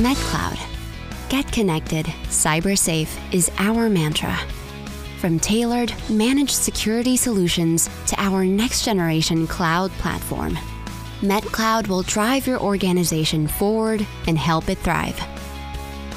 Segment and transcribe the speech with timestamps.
[0.00, 0.58] MetCloud.
[1.28, 4.34] Get connected, cyber safe is our mantra.
[5.18, 10.56] From tailored, managed security solutions to our next generation cloud platform,
[11.20, 15.20] MetCloud will drive your organization forward and help it thrive.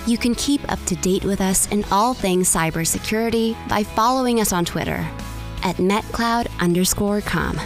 [0.07, 4.53] You can keep up to date with us in all things cybersecurity by following us
[4.53, 5.05] on Twitter
[5.61, 7.59] at MetCloud underscore com.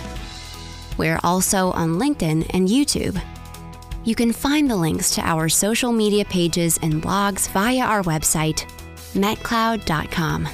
[0.98, 3.22] We're also on LinkedIn and YouTube.
[4.08, 8.66] You can find the links to our social media pages and blogs via our website,
[9.16, 10.48] metcloud.com.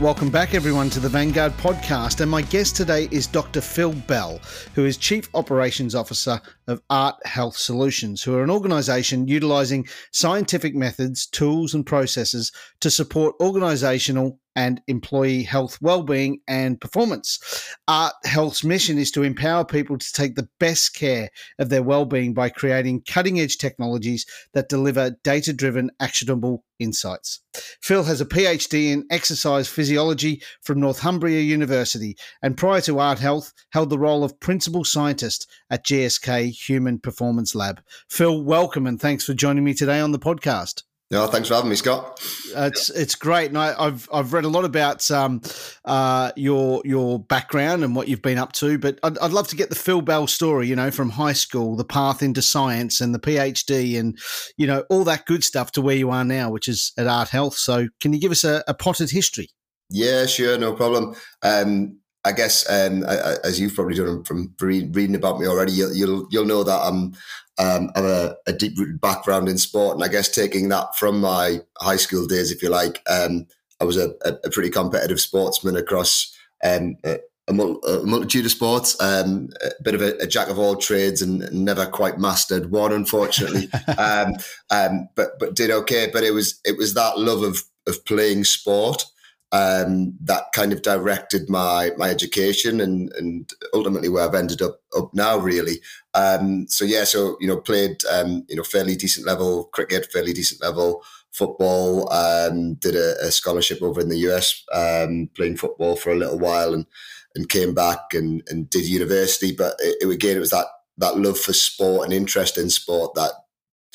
[0.00, 2.20] Welcome back, everyone, to the Vanguard podcast.
[2.20, 3.60] And my guest today is Dr.
[3.60, 4.38] Phil Bell,
[4.76, 10.76] who is Chief Operations Officer of Art Health Solutions, who are an organization utilizing scientific
[10.76, 17.38] methods, tools, and processes to support organizational and employee health, well-being, and performance.
[17.86, 22.34] Art Health's mission is to empower people to take the best care of their well-being
[22.34, 27.40] by creating cutting-edge technologies that deliver data-driven, actionable insights.
[27.80, 33.52] Phil has a PhD in exercise physiology from Northumbria University, and prior to Art Health,
[33.70, 37.82] held the role of principal scientist at GSK Human Performance Lab.
[38.10, 40.82] Phil, welcome and thanks for joining me today on the podcast.
[41.08, 42.20] No, thanks for having me, Scott.
[42.56, 45.40] It's it's great, and I, have I've read a lot about um,
[45.84, 48.76] uh, your your background and what you've been up to.
[48.76, 51.76] But I'd, I'd love to get the Phil Bell story, you know, from high school,
[51.76, 54.18] the path into science, and the PhD, and
[54.56, 57.28] you know all that good stuff to where you are now, which is at Art
[57.28, 57.56] Health.
[57.56, 59.50] So, can you give us a, a potted history?
[59.88, 61.14] Yeah, sure, no problem.
[61.42, 66.26] Um, I guess, um, as you've probably done from reading about me already, you'll you'll,
[66.30, 67.14] you'll know that I'm
[67.58, 71.20] um, have a, a deep rooted background in sport, and I guess taking that from
[71.20, 73.46] my high school days, if you like, um,
[73.80, 79.00] I was a, a, pretty competitive sportsman across um, a, a, multitude of sports.
[79.00, 83.68] Um, a bit of a, jack of all trades, and never quite mastered one, unfortunately.
[83.98, 84.34] Um,
[84.70, 86.10] um, but but did okay.
[86.12, 89.04] But it was it was that love of of playing sport
[89.52, 94.80] um, that kind of directed my my education and and ultimately where I've ended up
[94.96, 95.80] up now really.
[96.14, 100.32] Um, so yeah, so you know played um, you know fairly decent level cricket, fairly
[100.32, 101.02] decent level
[101.32, 102.12] football.
[102.12, 106.38] Um, did a, a, scholarship over in the US um, playing football for a little
[106.38, 106.86] while and
[107.34, 109.54] and came back and and did university.
[109.54, 110.66] But it, it, again, it was that
[110.98, 113.32] that love for sport and interest in sport that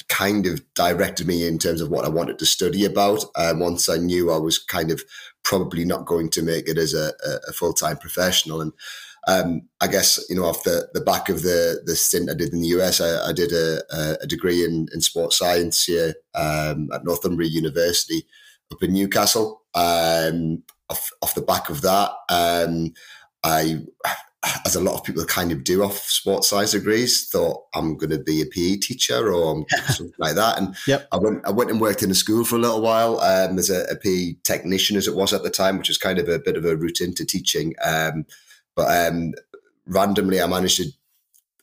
[0.07, 3.23] kind of directed me in terms of what I wanted to study about.
[3.35, 5.03] Um, once I knew I was kind of
[5.43, 7.13] probably not going to make it as a,
[7.47, 8.61] a full time professional.
[8.61, 8.73] And
[9.27, 12.53] um, I guess you know off the, the back of the the stint I did
[12.53, 13.81] in the US, I, I did a,
[14.21, 18.25] a, degree in, in sports science here um, at Northumbria University
[18.71, 19.61] up in Newcastle.
[19.75, 22.93] Um, off off the back of that, um,
[23.43, 23.81] I
[24.65, 28.09] as a lot of people kind of do off sports science degrees, thought I'm going
[28.09, 30.57] to be a PE teacher or something like that.
[30.57, 31.07] And yep.
[31.11, 33.69] I went, I went and worked in a school for a little while um, as
[33.69, 36.39] a, a, PE technician, as it was at the time, which was kind of a
[36.39, 37.75] bit of a route into teaching.
[37.83, 38.25] Um,
[38.75, 39.33] but um,
[39.85, 40.91] randomly, I managed to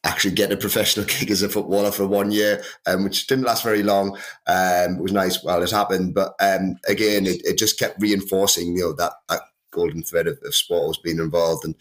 [0.05, 3.65] actually get a professional gig as a footballer for one year, um, which didn't last
[3.65, 4.17] very long.
[4.47, 8.77] Um, it was nice while it happened, but um, again, it, it, just kept reinforcing,
[8.77, 11.75] you know, that, that golden thread of, of sport was being involved and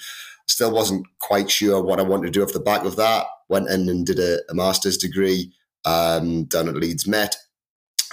[0.47, 3.27] Still wasn't quite sure what I wanted to do off the back of that.
[3.49, 5.53] Went in and did a, a master's degree
[5.85, 7.35] um, down at Leeds Met.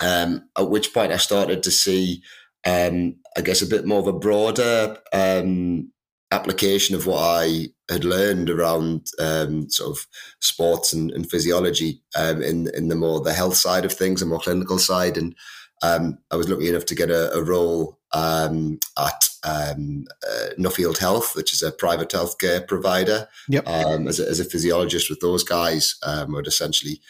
[0.00, 2.22] Um, at which point I started to see,
[2.66, 5.92] um, I guess, a bit more of a broader um,
[6.32, 10.06] application of what I had learned around um, sort of
[10.40, 14.26] sports and, and physiology um, in in the more the health side of things, the
[14.26, 15.34] more clinical side, and
[15.82, 21.34] I was lucky enough to get a, a role um, at um, uh, Nuffield Health,
[21.34, 23.68] which is a private healthcare provider, yep.
[23.68, 27.00] um, as, a, as, a, physiologist with those guys, um, would essentially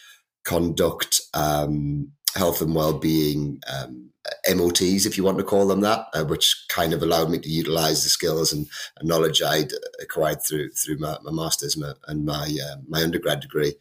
[0.44, 4.10] conduct um, health and well-being um,
[4.48, 7.48] MOTs, if you want to call them that, uh, which kind of allowed me to
[7.48, 8.66] utilize the skills and,
[8.98, 11.76] and knowledge I'd acquired through through my, my master's
[12.08, 13.74] and my uh, my undergrad degree.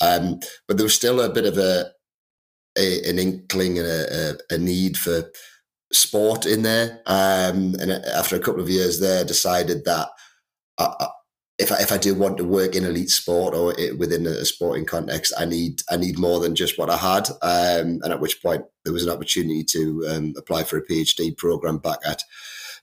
[0.00, 0.38] Um,
[0.68, 1.90] but there was still a bit of a,
[2.78, 5.32] a an inkling and a, a need for
[5.92, 7.00] sport in there.
[7.06, 10.08] Um, and after a couple of years there, decided that
[10.78, 11.08] I,
[11.58, 14.84] if I, if I do want to work in elite sport or within a sporting
[14.84, 17.28] context, I need I need more than just what I had.
[17.42, 21.36] Um, and at which point there was an opportunity to um, apply for a PhD
[21.36, 22.22] program back at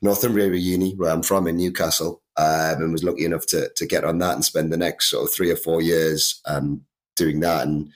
[0.01, 4.03] Northumbria Uni, where I'm from in Newcastle, um, and was lucky enough to to get
[4.03, 6.81] on that and spend the next sort of three or four years um,
[7.15, 7.91] doing that and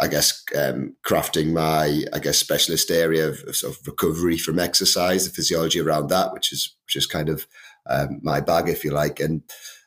[0.00, 4.58] I guess um, crafting my I guess specialist area of, of, sort of recovery from
[4.58, 7.46] exercise, the physiology around that, which is which is kind of
[7.88, 9.42] um, my bag, if you like, and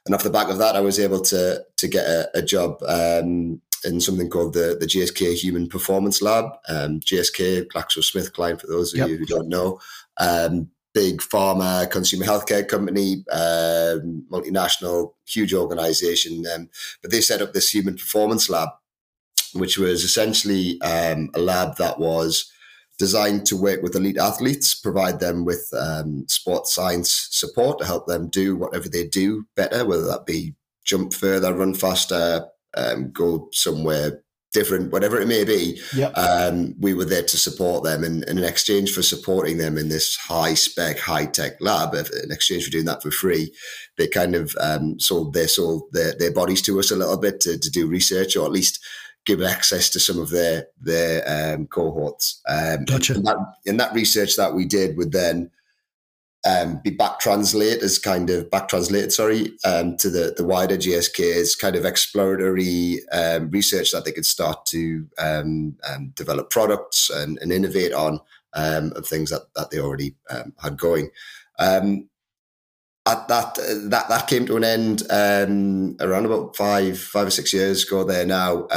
[0.06, 2.81] and off the back of that, I was able to to get a, a job
[2.88, 6.46] um, in something called the, the GSK Human Performance Lab.
[6.68, 9.10] Um, GSK, GlaxoSmithKline, for those of yep.
[9.10, 9.80] you who don't know.
[10.18, 16.46] Um, big pharma consumer healthcare company, um, multinational, huge organization.
[16.56, 16.69] Um,
[17.02, 18.69] but they set up this human performance lab,
[19.56, 22.52] which was essentially um, a lab that was
[22.98, 28.07] designed to work with elite athletes, provide them with um, sports science support to help
[28.07, 30.54] them do whatever they do better, whether that be
[30.86, 32.46] jump further, run faster,
[32.78, 34.22] um, go somewhere
[34.56, 35.80] different, whatever it may be.
[35.96, 36.18] Yep.
[36.18, 38.06] Um, we were there to support them.
[38.06, 42.31] And, and, in exchange for supporting them in this high spec, high tech lab, in
[42.31, 43.54] exchange for doing that for free,
[43.98, 47.42] they kind of um, sold, they sold their, their bodies to us a little bit
[47.42, 48.81] to, to do research or at least
[49.25, 51.24] give access to some of their their
[51.56, 52.42] um, cohorts.
[52.48, 53.16] Um, gotcha.
[53.16, 55.51] And that, and that research that we did would then
[56.45, 60.77] um, be back translated as kind of back translated, sorry, um, to the, the wider
[60.77, 67.10] GSK's kind of exploratory um, research that they could start to um, um, develop products
[67.10, 68.19] and, and innovate on
[68.54, 70.16] um, of things that, that they already
[70.62, 71.10] had going.
[73.07, 73.56] At that
[73.90, 78.25] that that came to an end around about five five or six years ago there
[78.25, 78.68] now.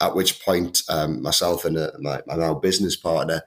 [0.00, 3.42] at which point, myself and uh, my, my now business partner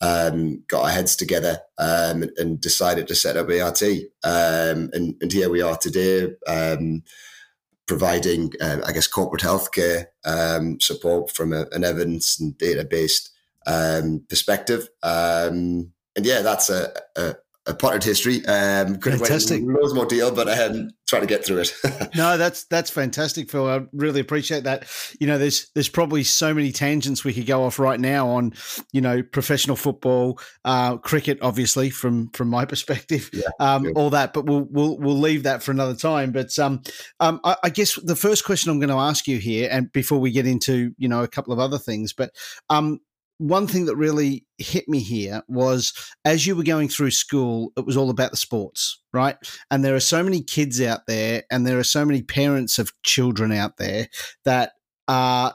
[0.00, 3.82] um, got our heads together um, and decided to set up ART.
[4.24, 7.02] Um, and, and, here we are today, um,
[7.86, 13.30] providing, uh, I guess, corporate healthcare um, support from a, an evidence and data based
[13.66, 14.88] um, perspective.
[15.02, 17.36] and yeah, that's a, a,
[17.66, 18.44] a potted history.
[18.46, 19.60] Um, could fantastic.
[19.60, 21.74] have loads more deal, but I um, trying to get through it.
[22.16, 23.68] no, that's that's fantastic, Phil.
[23.68, 24.86] I really appreciate that.
[25.20, 28.52] You know, there's there's probably so many tangents we could go off right now on,
[28.92, 34.32] you know, professional football, uh, cricket, obviously from from my perspective, yeah, um, all that.
[34.32, 36.32] But we'll we'll we'll leave that for another time.
[36.32, 36.82] But um,
[37.20, 40.18] um, I, I guess the first question I'm going to ask you here, and before
[40.18, 42.30] we get into you know a couple of other things, but
[42.70, 43.00] um,
[43.38, 45.92] one thing that really hit me here was
[46.24, 49.36] as you were going through school, it was all about the sports, right?
[49.70, 52.92] And there are so many kids out there, and there are so many parents of
[53.02, 54.08] children out there
[54.44, 54.72] that
[55.08, 55.54] are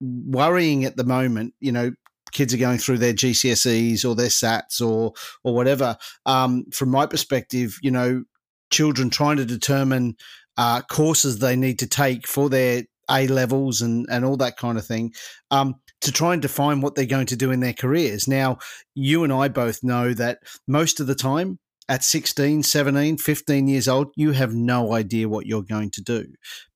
[0.00, 1.54] worrying at the moment.
[1.60, 1.92] You know,
[2.32, 5.12] kids are going through their GCSEs or their SATs or
[5.44, 5.96] or whatever.
[6.26, 8.24] Um, from my perspective, you know,
[8.70, 10.16] children trying to determine
[10.56, 14.78] uh, courses they need to take for their a levels and and all that kind
[14.78, 15.12] of thing.
[15.50, 18.26] Um, to try and define what they're going to do in their careers.
[18.26, 18.58] Now,
[18.94, 21.58] you and I both know that most of the time
[21.88, 26.26] at 16, 17, 15 years old, you have no idea what you're going to do.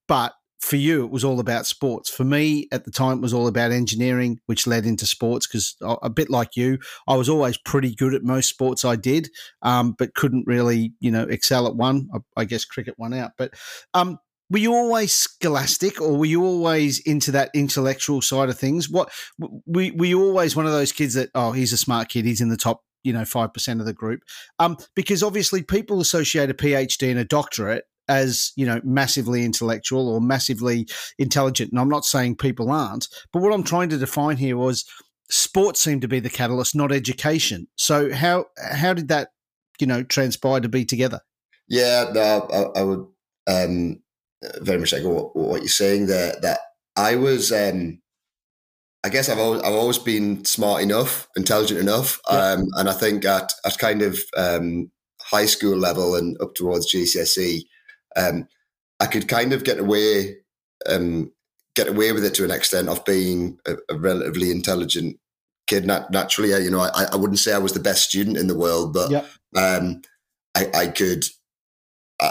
[0.08, 0.32] But
[0.64, 2.08] for you, it was all about sports.
[2.08, 5.46] For me, at the time, it was all about engineering, which led into sports.
[5.46, 9.28] Because a bit like you, I was always pretty good at most sports I did,
[9.60, 12.08] um, but couldn't really, you know, excel at one.
[12.14, 13.32] I, I guess cricket won out.
[13.36, 13.52] But
[13.92, 14.18] um,
[14.54, 18.88] were you always scholastic or were you always into that intellectual side of things?
[18.88, 22.24] What were, were you always one of those kids that oh he's a smart kid
[22.24, 24.20] he's in the top you know 5% of the group
[24.58, 30.08] um, because obviously people associate a phd and a doctorate as you know massively intellectual
[30.08, 30.86] or massively
[31.18, 34.86] intelligent and i'm not saying people aren't but what i'm trying to define here was
[35.30, 37.66] sports seemed to be the catalyst not education.
[37.76, 39.30] So how how did that
[39.80, 41.20] you know transpire to be together?
[41.68, 43.06] Yeah no, I, I would
[43.46, 44.00] um
[44.60, 46.34] very much like what, what you're saying there.
[46.42, 46.60] That
[46.96, 48.00] I was, um,
[49.04, 52.52] I guess I've always, I've always been smart enough, intelligent enough, yeah.
[52.52, 56.92] um, and I think at at kind of um, high school level and up towards
[56.92, 57.62] GCSE,
[58.16, 58.46] um,
[59.00, 60.36] I could kind of get away
[60.88, 61.32] um,
[61.74, 65.18] get away with it to an extent of being a, a relatively intelligent
[65.66, 65.86] kid.
[65.86, 68.56] Nat- naturally, you know, I, I wouldn't say I was the best student in the
[68.56, 69.24] world, but yeah.
[69.56, 70.02] um,
[70.54, 71.24] I, I could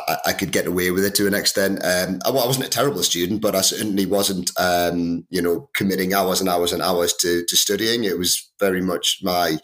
[0.07, 1.83] I, I, could get away with it to an extent.
[1.83, 6.13] Um, I, I, wasn't a terrible student, but I certainly wasn't, um, you know, committing
[6.13, 8.03] hours and hours and hours to, to studying.
[8.03, 9.57] It was very much my,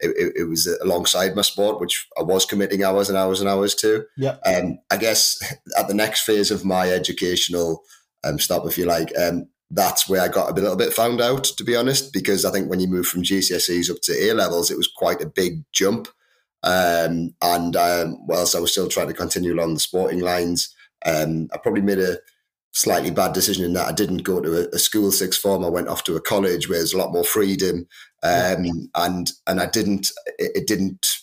[0.00, 3.74] it, it, was alongside my sport, which I was committing hours and hours and hours
[3.76, 4.04] to.
[4.16, 4.36] Yeah.
[4.44, 5.38] Um, I guess
[5.78, 7.82] at the next phase of my educational
[8.24, 11.44] um, stop, if you like, um, that's where I got a little bit found out,
[11.44, 14.70] to be honest, because I think when you move from GCSEs up to A levels,
[14.70, 16.08] it was quite a big jump.
[16.66, 21.48] Um, and um, whilst I was still trying to continue along the sporting lines, um,
[21.52, 22.18] I probably made a
[22.72, 25.64] slightly bad decision in that I didn't go to a, a, school sixth form.
[25.64, 27.86] I went off to a college where there's a lot more freedom,
[28.24, 30.10] um, and and I didn't.
[30.38, 31.18] It, it, didn't.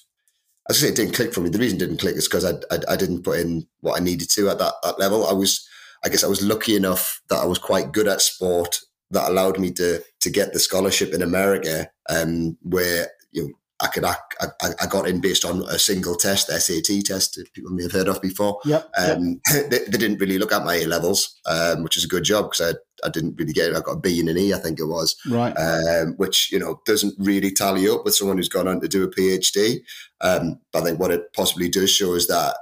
[0.70, 1.50] I say it didn't click for me.
[1.50, 4.04] The reason it didn't click is because I, I, I didn't put in what I
[4.04, 5.28] needed to at that, that level.
[5.28, 5.68] I was,
[6.06, 8.80] I guess, I was lucky enough that I was quite good at sport
[9.12, 13.88] that allowed me to to get the scholarship in America, um, where you know, I
[13.88, 17.52] could I, I, I, got in based on a single test, the SAT test, that
[17.54, 18.60] people may have heard of before.
[18.66, 18.90] Yep.
[18.98, 19.70] Um, yep.
[19.70, 22.46] They, they, didn't really look at my A levels, um, which is a good job
[22.46, 23.76] because I I didn't really get it.
[23.76, 25.16] I got a B and an E, I think it was.
[25.28, 25.54] Right.
[25.54, 29.04] Um, which, you know, doesn't really tally up with someone who's gone on to do
[29.04, 29.80] a PhD.
[30.22, 32.56] Um, but I think what it possibly does show is that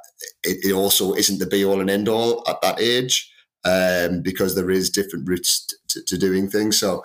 [0.43, 3.31] it, it also isn't the be all and end all at that age
[3.65, 6.79] um, because there is different routes to, to doing things.
[6.79, 7.03] So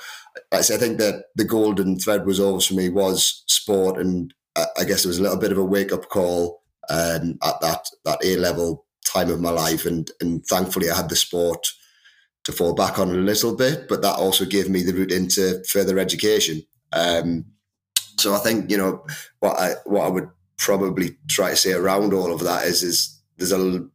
[0.52, 3.98] I think that the golden thread was always for me was sport.
[3.98, 7.60] And I guess it was a little bit of a wake up call um, at
[7.60, 9.86] that, that A level time of my life.
[9.86, 11.66] And, and thankfully I had the sport
[12.44, 15.62] to fall back on a little bit, but that also gave me the route into
[15.68, 16.62] further education.
[16.92, 17.44] Um,
[18.18, 19.04] so I think, you know,
[19.40, 23.20] what I, what I would probably try to say around all of that is, is
[23.36, 23.86] there's a,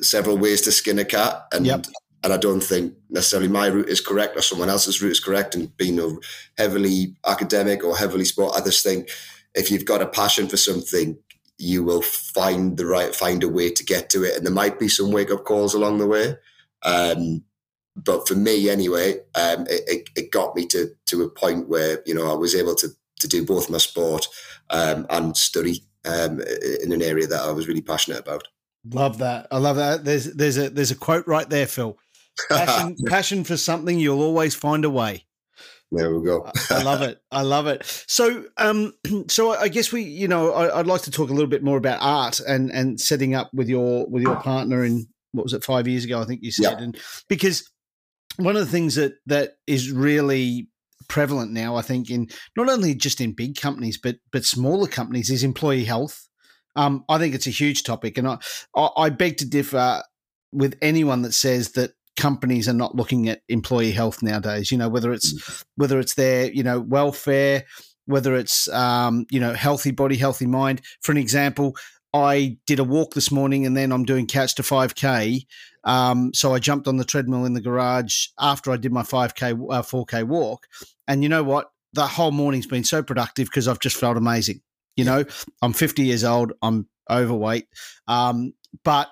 [0.00, 1.46] several ways to skin a cat.
[1.52, 1.86] And yep
[2.24, 5.54] and I don't think necessarily my route is correct or someone else's route is correct.
[5.54, 6.08] And being a
[6.56, 9.10] heavily academic or heavily sport, I just think
[9.54, 11.18] if you've got a passion for something,
[11.58, 14.78] you will find the right find a way to get to it, and there might
[14.78, 16.34] be some wake up calls along the way.
[16.82, 17.44] Um,
[17.94, 22.02] but for me, anyway, um, it, it, it, got me to to a point where
[22.06, 22.88] you know I was able to
[23.20, 24.26] to do both my sport
[24.70, 26.40] um, and study um,
[26.82, 28.48] in an area that I was really passionate about.
[28.90, 29.46] Love that.
[29.50, 30.04] I love that.
[30.04, 31.96] There's there's a there's a quote right there, Phil.
[32.48, 35.26] Passion, passion for something, you'll always find a way.
[35.92, 36.50] There we go.
[36.70, 37.20] I love it.
[37.30, 37.84] I love it.
[38.08, 38.94] So, um,
[39.28, 41.76] so I guess we, you know, I, would like to talk a little bit more
[41.76, 45.64] about art and and setting up with your with your partner in what was it
[45.64, 46.20] five years ago?
[46.20, 46.84] I think you said, yeah.
[46.84, 46.98] and
[47.28, 47.70] because
[48.36, 50.68] one of the things that that is really
[51.08, 55.30] prevalent now, I think, in not only just in big companies but but smaller companies,
[55.30, 56.28] is employee health.
[56.76, 58.38] Um, I think it's a huge topic, and I
[58.74, 60.02] I beg to differ
[60.52, 64.70] with anyone that says that companies are not looking at employee health nowadays.
[64.70, 65.64] You know, whether it's mm.
[65.76, 67.64] whether it's their you know welfare,
[68.06, 70.82] whether it's um, you know healthy body, healthy mind.
[71.02, 71.76] For an example,
[72.12, 75.46] I did a walk this morning, and then I'm doing couch to five k.
[75.84, 79.34] Um, so I jumped on the treadmill in the garage after I did my five
[79.34, 80.66] k, uh, four k walk,
[81.08, 81.70] and you know what?
[81.92, 84.60] The whole morning's been so productive because I've just felt amazing.
[84.96, 85.24] You know,
[85.62, 86.52] I'm 50 years old.
[86.62, 87.66] I'm overweight.
[88.08, 88.52] Um,
[88.84, 89.08] but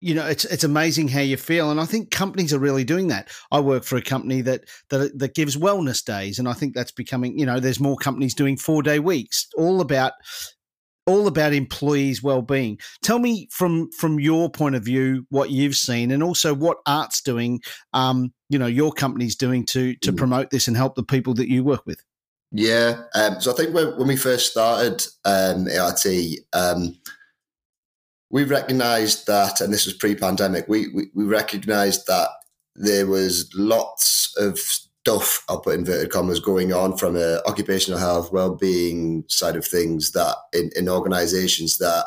[0.00, 3.08] you know it's it's amazing how you feel and i think companies are really doing
[3.08, 3.28] that.
[3.50, 6.92] I work for a company that that that gives wellness days and i think that's
[6.92, 10.12] becoming you know there's more companies doing 4 day weeks all about
[11.06, 12.78] all about employees well-being.
[13.02, 17.22] Tell me from from your point of view what you've seen and also what art's
[17.22, 17.60] doing
[17.94, 20.16] um you know your company's doing to to mm.
[20.16, 22.02] promote this and help the people that you work with.
[22.52, 26.04] Yeah um so i think when, when we first started um art
[26.52, 26.94] um
[28.30, 30.66] we recognized that, and this was pre-pandemic.
[30.68, 32.28] We we, we recognized that
[32.74, 38.32] there was lots of stuff, I'll put inverted commas, going on from a occupational health,
[38.32, 42.04] well-being side of things that in, in organizations that,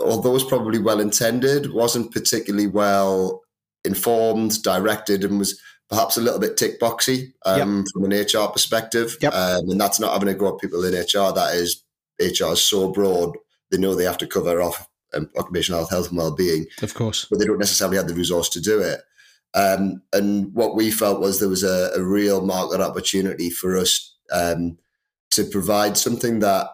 [0.00, 3.42] although was probably well intended, wasn't particularly well
[3.84, 5.58] informed, directed, and was
[5.88, 7.86] perhaps a little bit tick boxy um, yep.
[7.92, 9.16] from an HR perspective.
[9.22, 9.32] Yep.
[9.32, 11.32] Um, and that's not having to go at people in HR.
[11.32, 11.82] That is
[12.20, 13.36] HR is so broad
[13.70, 16.66] they know they have to cover off um, occupational health, health and well-being.
[16.82, 17.26] Of course.
[17.30, 19.00] But they don't necessarily have the resource to do it.
[19.54, 24.14] Um, and what we felt was there was a, a real market opportunity for us
[24.32, 24.78] um,
[25.30, 26.68] to provide something that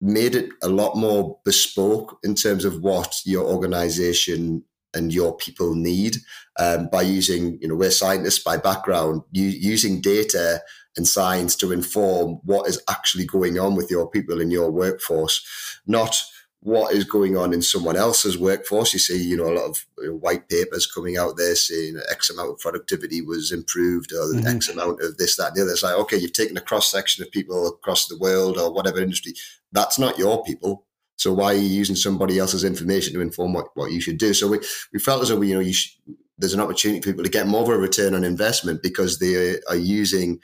[0.00, 5.74] made it a lot more bespoke in terms of what your organization and your people
[5.74, 6.16] need
[6.58, 10.60] um, by using, you know, we're scientists by background, u- using data
[10.96, 15.44] and science to inform what is actually going on with your people in your workforce,
[15.86, 16.22] not
[16.64, 18.94] what is going on in someone else's workforce.
[18.94, 19.86] You see, you know, a lot of
[20.22, 24.46] white papers coming out there saying X amount of productivity was improved or mm-hmm.
[24.46, 25.72] X amount of this, that, and the other.
[25.72, 28.98] It's like, okay, you've taken a cross section of people across the world or whatever
[28.98, 29.34] industry.
[29.72, 30.86] That's not your people.
[31.16, 34.32] So why are you using somebody else's information to inform what, what you should do?
[34.32, 34.58] So we,
[34.90, 35.98] we felt as though we, you know, you sh-
[36.38, 39.58] there's an opportunity for people to get more of a return on investment because they
[39.68, 40.40] are using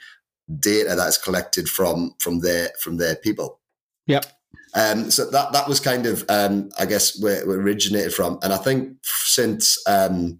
[0.59, 3.59] data that's collected from from their from their people.
[4.05, 4.25] Yep.
[4.73, 8.39] Um, so that that was kind of, um, I guess, where, it originated from.
[8.41, 10.39] And I think since um,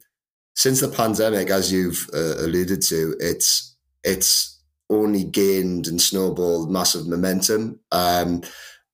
[0.55, 7.07] since the pandemic, as you've uh, alluded to, it's it's only gained and snowballed massive
[7.07, 7.79] momentum.
[7.91, 8.41] Um,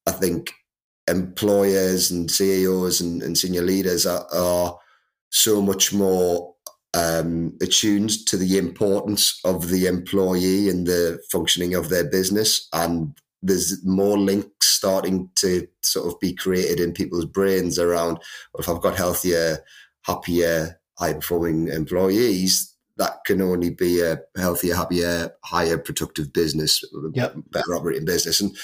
[0.06, 0.54] I think
[1.10, 4.78] employers and CEOs and, and senior leaders are, are,
[5.30, 6.56] so much more
[6.94, 13.14] um, attuned to the importance of the employee and the functioning of their business and
[13.42, 18.20] there's more links starting to sort of be created in people's brains around
[18.54, 19.60] well, if I've got healthier,
[20.04, 27.36] happier, high performing employees, that can only be a healthier, happier, higher productive business, yep.
[27.52, 28.42] better operating business.
[28.42, 28.56] And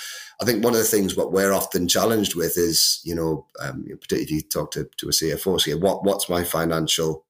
[0.41, 3.85] I think one of the things what we're often challenged with is, you know, um,
[4.01, 7.25] particularly if you talk to, to a CFO, say, what what's my financial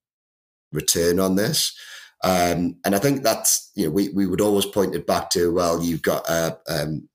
[0.72, 1.78] return on this?
[2.24, 5.54] Um, and I think that's, you know, we, we would always point it back to,
[5.54, 7.10] well, you've got a, um,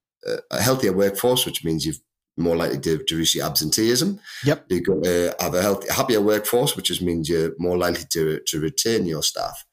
[0.51, 2.01] a healthier workforce, which means you've
[2.37, 4.21] more likely to, to receive absenteeism.
[4.45, 4.67] Yep.
[4.69, 8.41] You've got to have a healthy, happier workforce, which just means you're more likely to,
[8.47, 9.65] to retain your staff.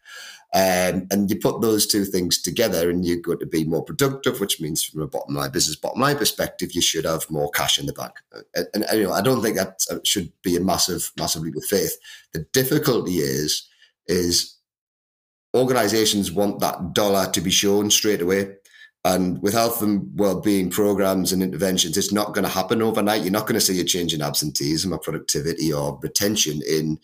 [0.54, 4.40] Um, and you put those two things together and you're going to be more productive,
[4.40, 7.78] which means from a bottom line business, bottom line perspective, you should have more cash
[7.78, 8.14] in the bank.
[8.56, 11.58] And, and, and you know, I don't think that should be a massive, massive leap
[11.58, 11.98] of faith.
[12.32, 13.68] The difficulty is,
[14.08, 14.56] is
[15.54, 18.56] organizations want that dollar to be shown straight away.
[19.06, 23.22] And with health and well-being programs and interventions, it's not going to happen overnight.
[23.22, 27.00] You're not going to see a change in absenteeism or productivity or retention in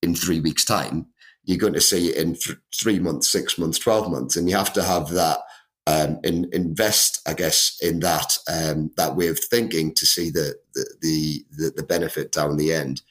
[0.00, 1.06] in three weeks' time.
[1.44, 4.56] You're going to see it in th- three months, six months, twelve months, and you
[4.56, 5.40] have to have that
[5.86, 10.56] um, in, invest, I guess, in that um, that way of thinking to see the
[10.74, 13.02] the the, the benefit down the end.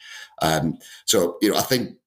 [0.42, 1.98] Um, so you know, I think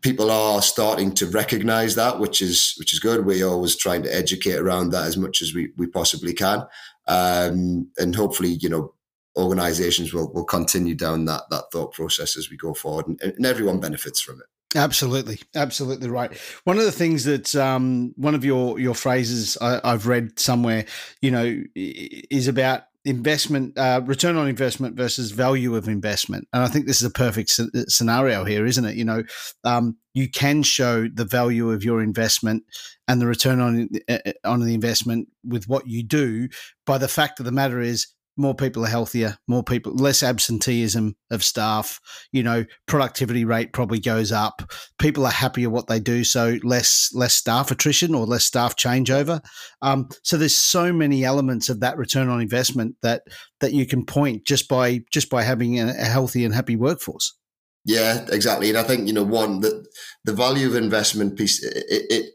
[0.00, 3.24] people are starting to recognize that, which is which is good.
[3.24, 6.66] We're always trying to educate around that as much as we, we possibly can,
[7.06, 8.94] um, and hopefully, you know,
[9.36, 13.46] organizations will will continue down that that thought process as we go forward, and, and
[13.46, 14.46] everyone benefits from it.
[14.76, 16.36] Absolutely, absolutely right.
[16.64, 20.84] One of the things that um, one of your your phrases I, I've read somewhere,
[21.22, 26.46] you know, is about investment uh, return on investment versus value of investment.
[26.52, 27.58] And i think this is a perfect
[27.88, 28.96] scenario here isn't it?
[28.96, 29.22] You know
[29.64, 32.64] um, you can show the value of your investment
[33.06, 36.48] and the return on uh, on the investment with what you do
[36.84, 41.16] by the fact of the matter is more people are healthier, more people, less absenteeism
[41.30, 42.00] of staff,
[42.32, 44.70] you know, productivity rate probably goes up.
[44.98, 49.44] People are happier what they do, so less less staff attrition or less staff changeover.
[49.82, 53.22] Um, so there's so many elements of that return on investment that
[53.60, 57.34] that you can point just by just by having a, healthy and happy workforce.
[57.84, 58.68] Yeah, exactly.
[58.68, 59.86] And I think you know one that
[60.24, 62.32] the value of investment piece it, it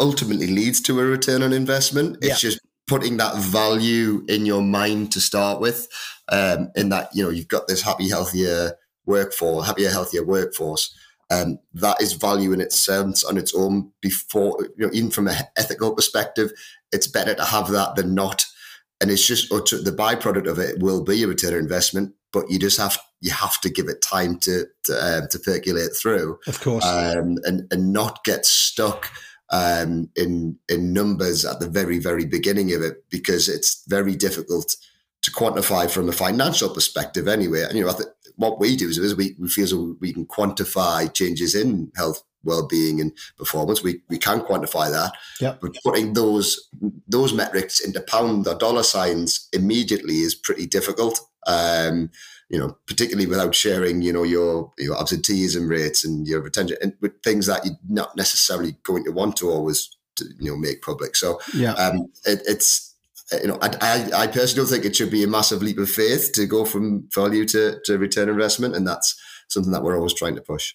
[0.00, 2.18] ultimately leads to a return on investment.
[2.22, 2.50] It's yeah.
[2.50, 5.88] just putting that value in your mind to start with,
[6.28, 8.72] um, in that you know you've got this happy, healthier
[9.04, 10.94] workforce, happier, healthier workforce.
[11.28, 13.90] Um, that is value in its sense on its own.
[14.00, 16.52] Before you know, even from an ethical perspective,
[16.92, 18.46] it's better to have that than not.
[19.00, 22.50] And it's just to, the byproduct of it will be a return on investment, but
[22.50, 26.38] you just have you have to give it time to to, um, to percolate through,
[26.46, 29.10] of course, um, and and not get stuck
[29.50, 34.76] um, in in numbers at the very very beginning of it because it's very difficult
[35.26, 37.62] to quantify from a financial perspective anyway.
[37.62, 40.26] And you know, th- what we do is, is we, we feel so we can
[40.26, 43.82] quantify changes in health, well-being, and performance.
[43.82, 45.12] We we can quantify that.
[45.40, 45.60] Yep.
[45.60, 46.68] But putting those
[47.08, 51.20] those metrics into pound or dollar signs immediately is pretty difficult.
[51.46, 52.10] Um,
[52.48, 56.94] you know, particularly without sharing, you know, your your absenteeism rates and your retention and
[57.00, 59.90] with things that you're not necessarily going to want to always,
[60.38, 61.16] you know, make public.
[61.16, 62.94] So yeah, um, it, it's
[63.32, 65.90] you know, I, I, I personally don't think it should be a massive leap of
[65.90, 70.14] faith to go from value to, to return investment, and that's something that we're always
[70.14, 70.74] trying to push.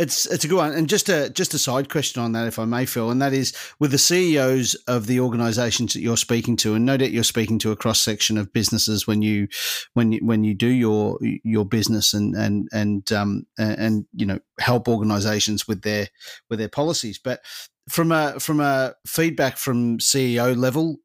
[0.00, 2.58] It's it's a good one, and just a just a side question on that, if
[2.58, 6.56] I may, Phil, and that is with the CEOs of the organisations that you're speaking
[6.56, 9.46] to, and no doubt you're speaking to a cross section of businesses when you
[9.92, 14.38] when you, when you do your your business and and and um and you know
[14.58, 16.08] help organisations with their
[16.48, 17.42] with their policies, but
[17.90, 20.96] from a from a feedback from CEO level,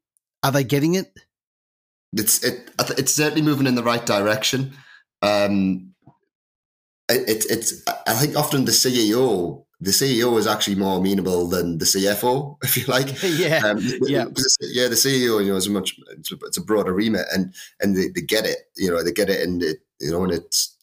[0.42, 1.12] are they getting it?
[2.14, 4.72] It's it it's certainly moving in the right direction.
[5.20, 5.94] Um,
[7.08, 11.84] it's it's I think often the CEO the CEO is actually more amenable than the
[11.84, 13.22] CFO, if you like.
[13.22, 14.24] yeah, um, yeah,
[14.60, 14.88] yeah.
[14.88, 17.96] The CEO, you know, is a much it's a, it's a broader remit, and and
[17.96, 20.76] they, they, get it, you know, they get it, and it, you know, and it's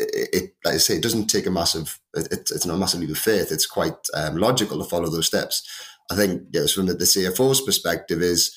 [0.00, 3.00] it, it like I say, it doesn't take a massive, it, it's not a massive
[3.00, 3.52] leap of faith.
[3.52, 5.66] It's quite um, logical to follow those steps.
[6.10, 8.54] I think, yes, from the, the CFO's perspective, is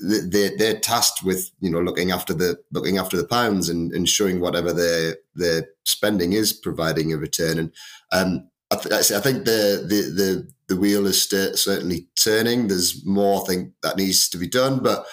[0.00, 4.40] they're, they're tasked with you know looking after the looking after the pounds and ensuring
[4.40, 7.58] whatever their their spending is providing a return.
[7.58, 7.72] And
[8.12, 12.68] um, I, th- I, think the the the the wheel is st- certainly turning.
[12.68, 15.06] There's more I think that needs to be done but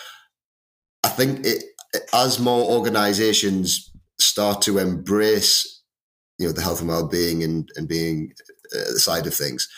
[1.04, 1.63] I think it
[2.13, 5.84] as more organizations start to embrace
[6.38, 8.34] you know the health and well-being and and being
[8.76, 9.69] uh, the side of things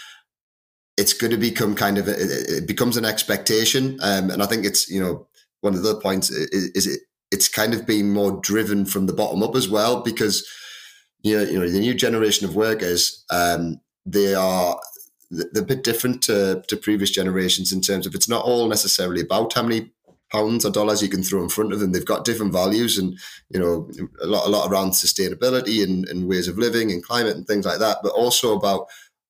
[0.97, 4.89] it's going to become kind of it becomes an expectation, um, and I think it's
[4.89, 5.27] you know
[5.61, 9.13] one of the points is, is it it's kind of being more driven from the
[9.13, 10.47] bottom up as well because
[11.23, 14.79] you know, you know the new generation of workers um, they are
[15.29, 19.21] they're a bit different to, to previous generations in terms of it's not all necessarily
[19.21, 19.91] about how many
[20.31, 21.91] pounds or dollars you can throw in front of them.
[21.91, 23.17] They've got different values and,
[23.49, 23.89] you know,
[24.21, 27.65] a lot, a lot around sustainability and, and ways of living and climate and things
[27.65, 28.87] like that, but also about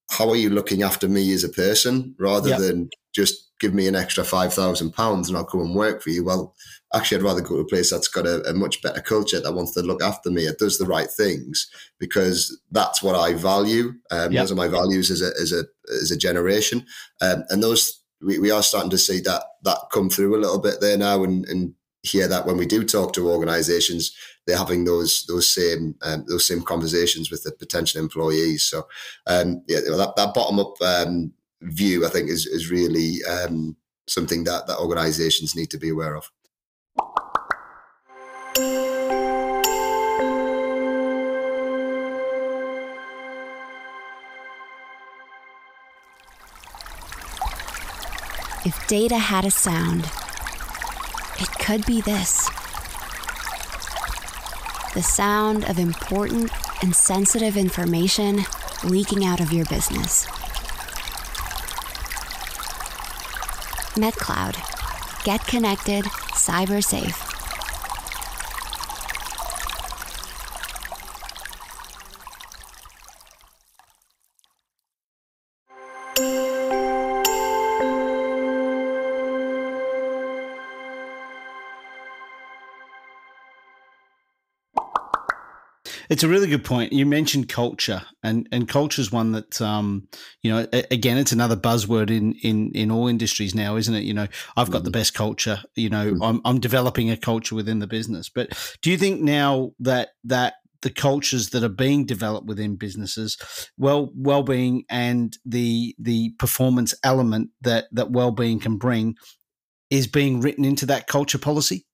[0.09, 2.59] how are you looking after me as a person rather Yep.
[2.59, 6.11] than just give me an extra five thousand pounds and I'll come and work for
[6.11, 6.23] you.
[6.23, 6.53] Well,
[6.93, 9.53] actually, I'd rather go to a place that's got a, a much better culture that
[9.53, 10.43] wants to look after me.
[10.43, 11.67] It does the right things
[11.97, 13.93] because that's what I value.
[14.11, 14.41] Um, Yep.
[14.43, 15.63] Those are my values as a as a
[16.01, 16.85] as a generation,
[17.21, 20.59] um, and those we, we are starting to see that that come through a little
[20.59, 24.85] bit there now, and, and hear that when we do talk to organisations, they're having
[24.85, 28.63] those those same um, those same conversations with the potential employees.
[28.63, 28.87] So,
[29.27, 33.75] um, yeah, that, that bottom up um, view, I think, is is really um,
[34.07, 36.29] something that that organisations need to be aware of.
[48.65, 50.09] If data had a sound,
[51.39, 52.49] it could be this
[54.93, 58.39] the sound of important and sensitive information
[58.83, 60.25] leaking out of your business.
[63.95, 64.55] MetCloud.
[65.23, 67.36] Get connected, cyber safe.
[86.17, 86.93] It's a really good point.
[86.93, 90.07] You mentioned culture, and and culture is one that um,
[90.41, 90.65] you know.
[90.89, 94.03] Again, it's another buzzword in in in all industries now, isn't it?
[94.03, 95.61] You know, I've got the best culture.
[95.75, 96.19] You know, Mhm.
[96.23, 98.29] I'm I'm developing a culture within the business.
[98.29, 103.37] But do you think now that that the cultures that are being developed within businesses,
[103.77, 109.17] well well being and the the performance element that that well being can bring,
[109.91, 111.85] is being written into that culture policy?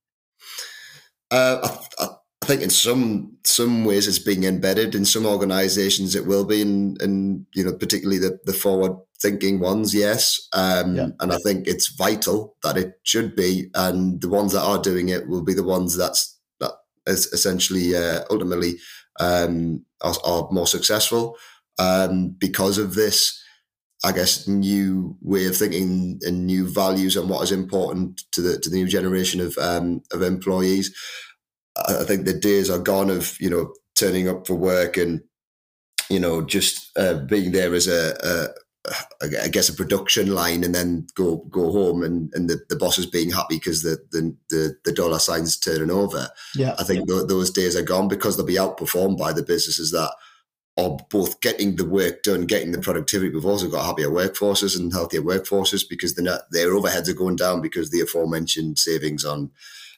[1.30, 2.08] Uh, I, I
[2.44, 6.14] I think in some some ways it's being embedded in some organisations.
[6.14, 10.46] It will be, and and you know particularly the the forward thinking ones, yes.
[10.52, 11.08] Um, Yeah.
[11.20, 15.08] And I think it's vital that it should be, and the ones that are doing
[15.08, 16.72] it will be the ones that's that
[17.06, 18.74] is essentially uh, ultimately
[19.20, 21.38] um, are, are more successful
[21.78, 23.40] um, because of this.
[24.04, 28.58] I guess new way of thinking and new values and what is important to the
[28.60, 30.94] to the new generation of um, of employees.
[31.76, 35.22] I think the days are gone of you know turning up for work and
[36.10, 38.48] you know just uh, being there as a, a
[39.22, 42.98] I guess a production line and then go go home and, and the, the boss
[42.98, 46.28] is being happy because the, the the the dollar signs turning over.
[46.54, 49.90] Yeah, I think tho- those days are gone because they'll be outperformed by the businesses
[49.92, 50.10] that
[50.76, 53.32] are both getting the work done, getting the productivity.
[53.32, 57.62] We've also got happier workforces and healthier workforces because not, their overheads are going down
[57.62, 59.50] because the aforementioned savings on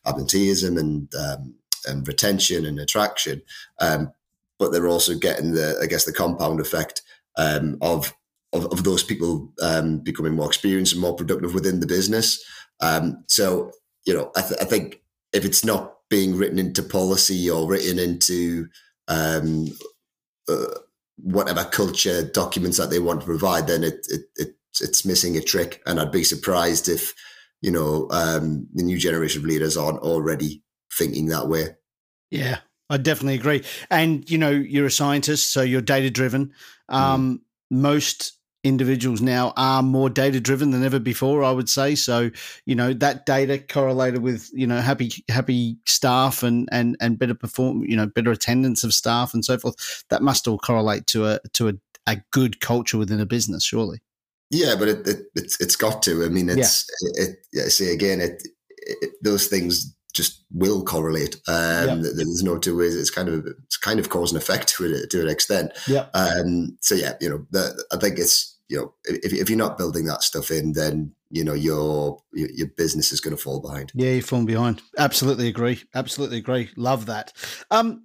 [0.04, 1.54] absenteeism and um,
[1.86, 3.42] and retention and attraction.
[3.80, 4.12] Um,
[4.58, 7.02] but they're also getting the, I guess, the compound effect
[7.36, 8.14] um, of,
[8.52, 12.42] of of those people um, becoming more experienced and more productive within the business.
[12.80, 13.72] Um, so
[14.06, 17.98] you know, I, th- I think if it's not being written into policy or written
[17.98, 18.68] into
[19.08, 19.66] um,
[20.48, 20.78] uh,
[21.16, 25.40] whatever culture documents that they want to provide, then it, it, it it's missing a
[25.40, 25.82] trick.
[25.86, 27.12] And I'd be surprised if
[27.60, 30.62] you know um, the new generation of leaders aren't already
[30.96, 31.76] thinking that way.
[32.30, 32.58] Yeah,
[32.90, 33.64] I definitely agree.
[33.90, 36.52] And you know, you're a scientist, so you're data driven.
[36.88, 38.32] Um, Most
[38.66, 41.44] individuals now are more data driven than ever before.
[41.44, 42.30] I would say so.
[42.64, 47.34] You know, that data correlated with you know happy happy staff and and and better
[47.34, 47.84] perform.
[47.84, 50.04] You know, better attendance of staff and so forth.
[50.10, 51.74] That must all correlate to a to a,
[52.06, 54.00] a good culture within a business, surely.
[54.50, 56.24] Yeah, but it, it it's it's got to.
[56.24, 57.46] I mean, it's it, it.
[57.52, 58.46] Yeah, see again, it,
[58.78, 61.36] it those things just will correlate.
[61.46, 61.54] Um,
[61.86, 62.10] Yeah.
[62.14, 62.96] There's no two ways.
[62.96, 65.72] It's kind of it's kind of cause and effect to it to an extent.
[65.86, 66.06] Yeah.
[66.14, 69.78] Um, so yeah, you know, the, I think it's you know if, if you're not
[69.78, 73.60] building that stuff in, then you know your your, your business is going to fall
[73.60, 73.92] behind.
[73.94, 74.82] Yeah, you're falling behind.
[74.98, 75.82] Absolutely agree.
[75.94, 76.70] Absolutely agree.
[76.76, 77.32] Love that.
[77.70, 78.04] Um,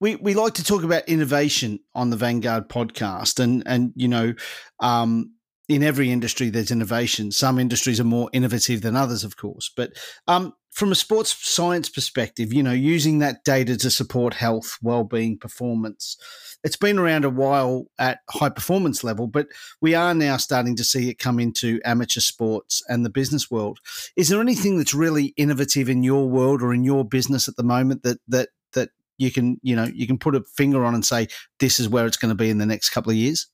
[0.00, 4.34] we we like to talk about innovation on the Vanguard podcast, and and you know,
[4.80, 5.32] um,
[5.74, 7.30] in every industry there's innovation.
[7.30, 9.70] Some industries are more innovative than others, of course.
[9.74, 9.92] But
[10.26, 15.38] um, from a sports science perspective, you know, using that data to support health, well-being,
[15.38, 16.16] performance,
[16.64, 19.48] it's been around a while at high performance level, but
[19.80, 23.80] we are now starting to see it come into amateur sports and the business world.
[24.16, 27.64] Is there anything that's really innovative in your world or in your business at the
[27.64, 31.04] moment that that that you can you know you can put a finger on and
[31.04, 31.26] say
[31.58, 33.48] this is where it's going to be in the next couple of years?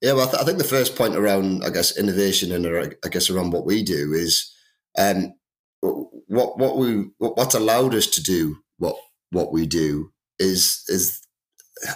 [0.00, 2.90] Yeah, well, I, th- I think the first point around, I guess, innovation and uh,
[3.04, 4.52] I guess around what we do is
[4.96, 5.34] um,
[5.80, 8.96] what what we what, what's allowed us to do what
[9.30, 11.20] what we do is is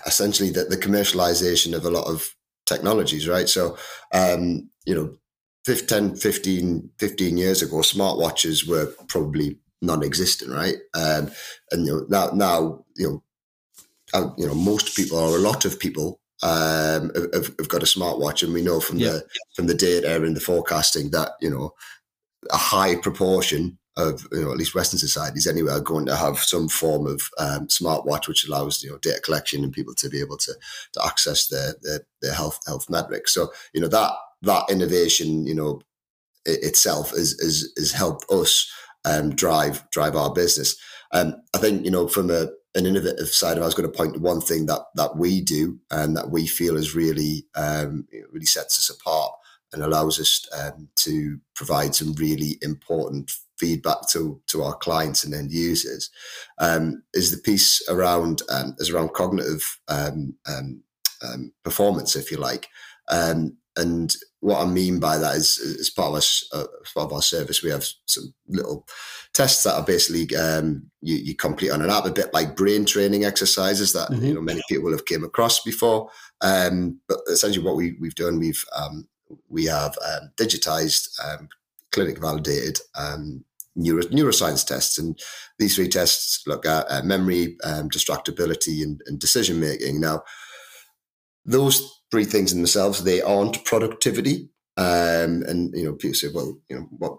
[0.06, 2.28] essentially the, the commercialization of a lot of
[2.66, 3.48] technologies, right?
[3.48, 3.76] So,
[4.12, 5.16] um, you know,
[5.66, 10.76] 10, 15, 15 years ago, smartwatches were probably non-existent, right?
[10.94, 11.30] Um,
[11.70, 13.22] and you know, now, now, you know,
[14.14, 17.86] uh, you know, most people or a lot of people um, have, have, got a
[17.86, 19.10] smartwatch, and we know from yeah.
[19.10, 21.74] the from the data and the forecasting that you know
[22.50, 26.38] a high proportion of you know at least Western societies anyway are going to have
[26.38, 30.20] some form of um, smartwatch which allows you know data collection and people to be
[30.20, 30.52] able to
[30.92, 33.34] to access their their, their health health metrics.
[33.34, 35.80] So you know that that innovation you know
[36.44, 38.70] it, itself is is has helped us
[39.04, 40.76] um, drive drive our business.
[41.12, 43.96] Um, I think you know from a an innovative side of I was going to
[43.96, 48.06] point to one thing that that we do and that we feel is really um,
[48.30, 49.32] really sets us apart
[49.72, 55.34] and allows us um, to provide some really important feedback to to our clients and
[55.34, 56.10] end users
[56.58, 60.82] um, is the piece around um, is around cognitive um, um,
[61.22, 62.68] um, performance, if you like.
[63.76, 67.22] And what I mean by that is, as part of our, uh, part of our
[67.22, 68.86] service, we have some little
[69.32, 70.28] tests that are basically
[71.00, 74.24] you, you, complete on an app, a bit like brain training exercises that mm-hmm.
[74.24, 76.10] you know many people have came across before.
[76.40, 78.64] but essentially, what we, we've done, we've
[79.48, 81.48] we have um, digitized, um,
[81.90, 83.44] clinic validated um,
[83.76, 84.98] neuro, neuroscience tests.
[84.98, 85.18] And
[85.58, 90.00] these three tests look at uh, memory, um, distractibility, and, and decision making.
[90.00, 90.22] Now,
[91.44, 94.50] those three things in themselves, they aren't productivity.
[94.76, 97.18] Um, and, you know, people say, well, you know, what,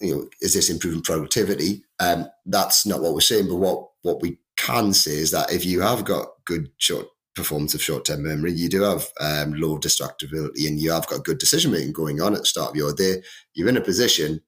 [0.00, 1.82] you know, is this improving productivity?
[1.98, 3.48] Um, that's not what we're saying.
[3.48, 7.74] But what, what we can say is that if you have got good short performance
[7.74, 11.72] of short-term memory, you do have um, low distractibility and you have got good decision
[11.72, 13.22] making going on at the start of your day,
[13.54, 14.40] you're in a position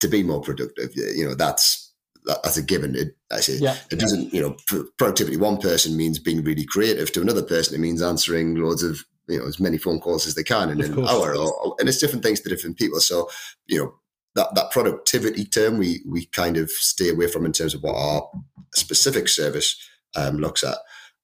[0.00, 0.90] to be more productive.
[0.94, 1.92] You know, that's
[2.24, 2.94] that's a given.
[2.94, 3.76] It, I say yeah.
[3.90, 4.32] it doesn't.
[4.32, 5.36] You know, productivity.
[5.36, 7.12] One person means being really creative.
[7.12, 10.34] To another person, it means answering loads of you know as many phone calls as
[10.34, 11.36] they can in of an hour.
[11.36, 13.00] Or, and it's different things to different people.
[13.00, 13.28] So
[13.66, 13.94] you know
[14.34, 17.96] that that productivity term we we kind of stay away from in terms of what
[17.96, 18.28] our
[18.74, 19.76] specific service
[20.16, 20.78] um, looks at.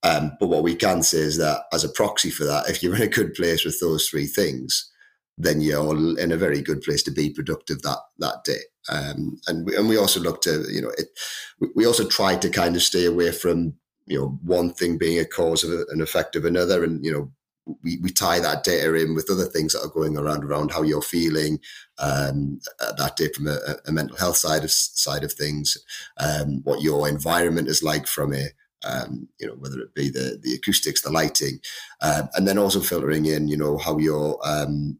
[0.04, 2.94] Um, but what we can say is that as a proxy for that, if you're
[2.94, 4.90] in a good place with those three things,
[5.36, 8.60] then you're in a very good place to be productive that that day.
[8.90, 11.08] Um, and we, and we also look to you know it.
[11.74, 13.74] We also try to kind of stay away from
[14.06, 17.30] you know one thing being a cause of an effect of another, and you know
[17.82, 20.82] we, we tie that data in with other things that are going around around how
[20.82, 21.58] you're feeling
[21.98, 25.76] um, that day from a, a, mental health side of side of things,
[26.18, 28.46] um, what your environment is like from a
[28.84, 31.58] um, you know whether it be the the acoustics, the lighting,
[32.00, 34.98] um, and then also filtering in you know how your um,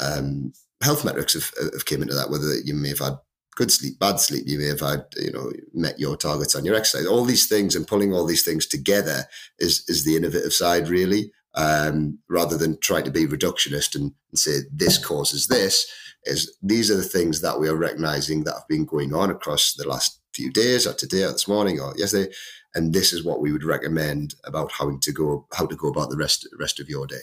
[0.00, 0.52] um,
[0.82, 2.30] health metrics have, have came into that.
[2.30, 3.18] Whether you may have had
[3.56, 6.76] good sleep, bad sleep, you may have had you know met your targets on your
[6.76, 7.06] exercise.
[7.06, 9.24] All these things and pulling all these things together
[9.58, 11.32] is is the innovative side really.
[11.56, 15.90] Um, rather than trying to be reductionist and, and say this causes this,
[16.24, 19.72] is these are the things that we are recognizing that have been going on across
[19.74, 22.30] the last few days or today or this morning or yesterday.
[22.74, 26.10] And this is what we would recommend about how to go how to go about
[26.10, 27.22] the rest rest of your day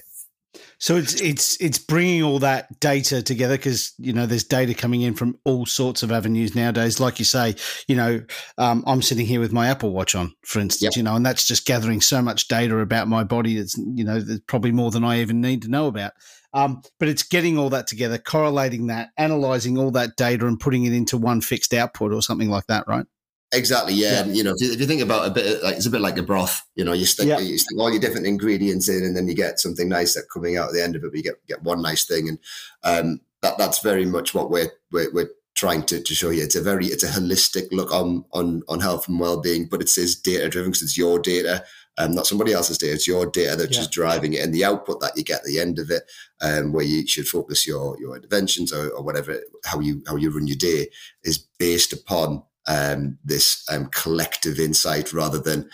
[0.83, 4.99] so it's it's it's bringing all that data together because you know there's data coming
[4.99, 6.99] in from all sorts of avenues nowadays.
[6.99, 7.55] Like you say,
[7.87, 8.21] you know,
[8.57, 10.97] um, I'm sitting here with my Apple Watch on, for instance, yep.
[10.97, 13.57] you know, and that's just gathering so much data about my body.
[13.57, 16.11] It's you know, there's probably more than I even need to know about.
[16.53, 20.83] Um, but it's getting all that together, correlating that, analyzing all that data, and putting
[20.83, 23.05] it into one fixed output or something like that, right?
[23.53, 24.25] Exactly, yeah.
[24.25, 24.33] yeah.
[24.33, 26.17] you know, if you, if you, think about a bit, like it's a bit like
[26.17, 26.61] a broth.
[26.75, 27.39] You know, you stick, yeah.
[27.39, 30.57] you stick all your different ingredients in, and then you get something nice that coming
[30.57, 31.11] out at the end of it.
[31.11, 32.39] But you get get one nice thing, and
[32.83, 36.43] um, that that's very much what we're we're, we're trying to, to show you.
[36.43, 39.81] It's a very it's a holistic look on on on health and well being, but
[39.81, 41.63] it says data driven because it's your data,
[41.97, 42.93] um, not somebody else's data.
[42.93, 43.81] It's your data that's yeah.
[43.81, 46.03] just driving it, and the output that you get at the end of it,
[46.41, 50.31] um, where you should focus your your interventions or, or whatever how you how you
[50.31, 50.87] run your day
[51.23, 55.69] is based upon um, this um, collective insight rather than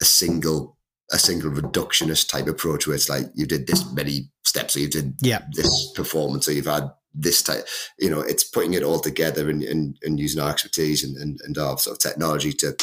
[0.00, 0.76] a single
[1.12, 4.88] a single reductionist type approach where it's like you did this many steps or you
[4.88, 5.42] did yeah.
[5.52, 7.66] this performance or you've had this type
[7.98, 11.38] you know it's putting it all together and, and, and using our expertise and, and,
[11.44, 12.74] and our sort of technology to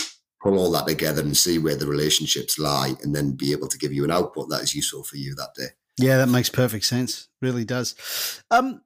[0.42, 3.78] pull all that together and see where the relationships lie and then be able to
[3.78, 5.68] give you an output that is useful for you that day.
[5.98, 7.28] Yeah that makes perfect sense.
[7.42, 7.96] Really does.
[8.52, 8.82] Um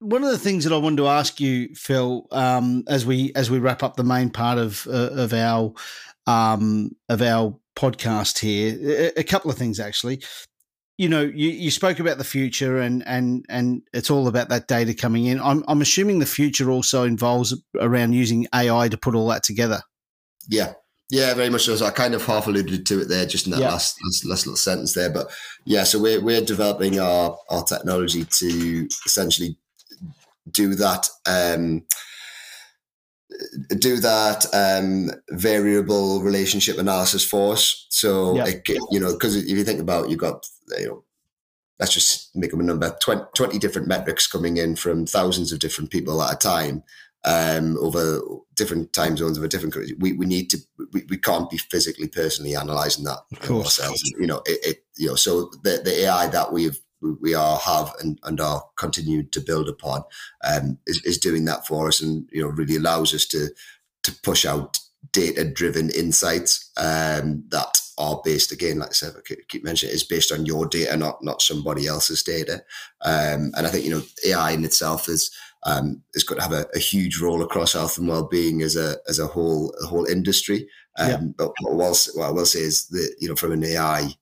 [0.00, 3.50] one of the things that I wanted to ask you, Phil, um, as we as
[3.50, 5.72] we wrap up the main part of uh, of our
[6.26, 8.76] um, of our podcast here,
[9.16, 10.22] a, a, couple of things actually.
[10.98, 14.68] You know, you, you spoke about the future, and and and it's all about that
[14.68, 15.40] data coming in.
[15.40, 19.82] I'm I'm assuming the future also involves around using AI to put all that together.
[20.48, 20.72] Yeah,
[21.10, 21.76] Yeah, very much so.
[21.76, 21.86] so.
[21.86, 23.70] I kind of half alluded to it there, just in that yeah.
[23.70, 25.10] last, last, last little sentence there.
[25.10, 25.30] But
[25.64, 29.56] yeah, so we're we're developing our our technology to essentially
[30.52, 31.08] do that.
[31.26, 31.84] Um,
[33.78, 37.86] do that um, variable relationship analysis for us.
[37.88, 38.46] So, yeah.
[38.46, 40.44] it, you know, because if you think about, you've got,
[40.78, 41.04] you know,
[41.78, 45.60] let's just make them a number 20, 20, different metrics coming in from thousands of
[45.60, 46.82] different people at a time
[47.24, 48.20] um, over
[48.54, 50.58] different time zones of a different we, we need to
[50.92, 53.18] we, we can't be physically personally analyzing that
[53.50, 57.58] ourselves you know it, it, you know so the, the ai that we've we are
[57.58, 60.02] have and, and are continuing to build upon
[60.44, 63.48] um, is, is doing that for us and you know really allows us to
[64.02, 64.78] to push out
[65.12, 70.04] data driven insights um, that are based again like I said I keep mentioning is
[70.04, 72.62] based on your data not not somebody else's data
[73.02, 75.30] um, and I think you know AI in itself is
[75.64, 78.96] um, is going to have a, a, huge role across health and well-being as a
[79.08, 80.66] as a whole a whole industry
[80.98, 81.18] um, yeah.
[81.36, 84.14] but what, what I will say is that you know from an AI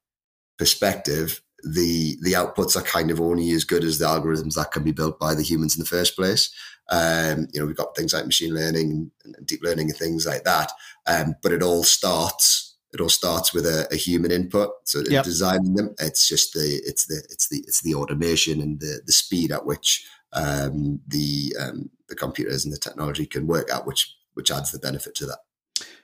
[0.58, 4.84] perspective the the outputs are kind of only as good as the algorithms that can
[4.84, 6.50] be built by the humans in the first place.
[6.90, 10.44] Um, you know, we've got things like machine learning and, deep learning and things like
[10.44, 10.72] that.
[11.06, 14.70] Um, but it all starts it all starts with a, a human input.
[14.84, 15.24] So yep.
[15.24, 19.12] designing them, it's just the it's the it's the it's the automation and the the
[19.12, 24.16] speed at which um, the um, the computers and the technology can work at, which
[24.34, 25.38] which adds the benefit to that.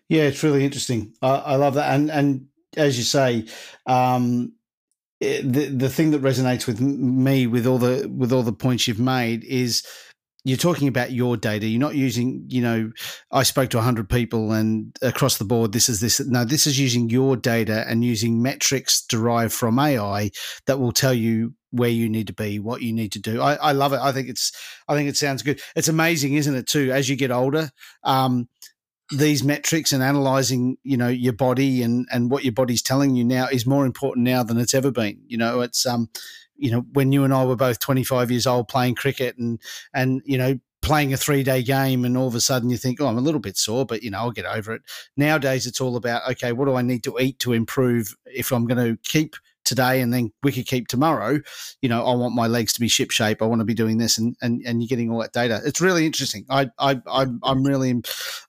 [0.08, 1.14] Yeah, it's really interesting.
[1.22, 3.46] I, I love that, and and as you say,
[3.86, 4.52] um,
[5.20, 8.98] the the thing that resonates with me with all the with all the points you've
[8.98, 9.83] made is
[10.44, 11.66] you're talking about your data.
[11.66, 12.92] You're not using, you know,
[13.31, 16.20] I spoke to 100 people and across the board, this is this.
[16.20, 20.31] No, this is using your data and using metrics derived from AI
[20.66, 23.40] that will tell you where you need to be, what you need to do.
[23.40, 24.00] I, I love it.
[24.00, 24.53] I think it's,
[24.87, 25.61] I think it sounds good.
[25.77, 26.66] It's amazing, isn't it?
[26.66, 27.70] Too, as you get older,
[28.05, 28.48] um,
[29.10, 33.24] these metrics and analyzing you know your body and and what your body's telling you
[33.24, 35.20] now is more important now than it's ever been.
[35.26, 36.08] You know it's um
[36.56, 39.60] you know when you and I were both 25 years old playing cricket and
[39.92, 43.00] and you know playing a three day game and all of a sudden you think
[43.00, 44.82] oh I'm a little bit sore but you know I'll get over it.
[45.16, 48.66] Nowadays it's all about okay what do I need to eat to improve if I'm
[48.66, 51.40] going to keep today and then we could keep tomorrow.
[51.81, 53.98] You know i want my legs to be ship shape i want to be doing
[53.98, 55.61] this and and, and you're getting all that data.
[55.64, 56.44] It's really interesting.
[56.50, 57.90] I i i'm, I'm really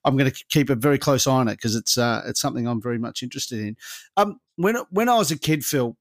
[0.04, 2.68] i'm going to keep a very close eye on it because it's uh it's something
[2.68, 3.76] i'm very much interested in.
[4.18, 5.98] Um when when i was a kid phil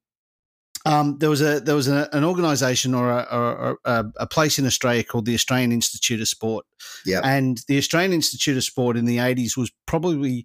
[0.86, 4.58] um, there was a there was a, an organisation or, a, or a, a, place
[4.58, 6.66] in Australia called the Australian Institute of Sport.
[7.06, 10.44] Yeah, and the Australian Institute of Sport in the eighties was probably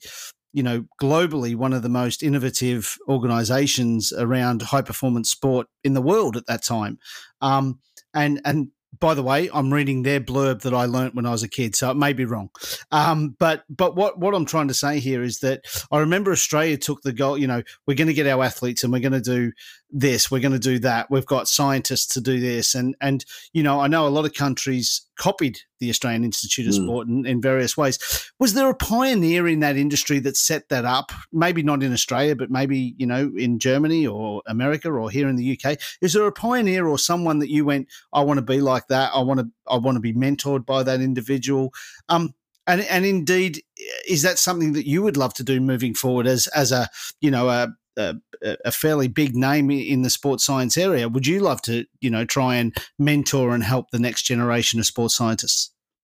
[0.53, 6.01] you know, globally one of the most innovative organizations around high performance sport in the
[6.01, 6.97] world at that time.
[7.41, 7.79] Um,
[8.13, 11.43] and and by the way, I'm reading their blurb that I learnt when I was
[11.43, 12.49] a kid, so it may be wrong.
[12.91, 16.77] Um, but but what what I'm trying to say here is that I remember Australia
[16.77, 17.37] took the goal.
[17.37, 19.51] You know, we're going to get our athletes, and we're going to do
[19.91, 21.09] this, we're going to do that.
[21.09, 24.33] We've got scientists to do this, and and you know, I know a lot of
[24.33, 26.83] countries copied the Australian Institute of mm.
[26.83, 28.31] Sport in, in, various ways.
[28.39, 31.11] Was there a pioneer in that industry that set that up?
[31.31, 35.35] Maybe not in Australia, but maybe you know in Germany or America or here in
[35.35, 35.77] the UK.
[36.01, 39.11] Is there a pioneer or someone that you went, I want to be like that.
[39.13, 41.73] I want to I want to be mentored by that individual.
[42.09, 42.33] Um,
[42.67, 43.63] and and indeed,
[44.07, 46.87] is that something that you would love to do moving forward as as a
[47.19, 51.09] you know a a, a, fairly big name in the sports science area.
[51.09, 54.85] Would you love to, you know, try and mentor and help the next generation of
[54.85, 55.71] sports scientists?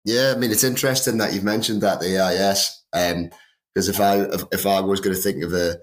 [0.05, 4.21] Yeah, I mean, it's interesting that you've mentioned that the AIS, because um, if I
[4.21, 5.77] if, if, I was going to think of a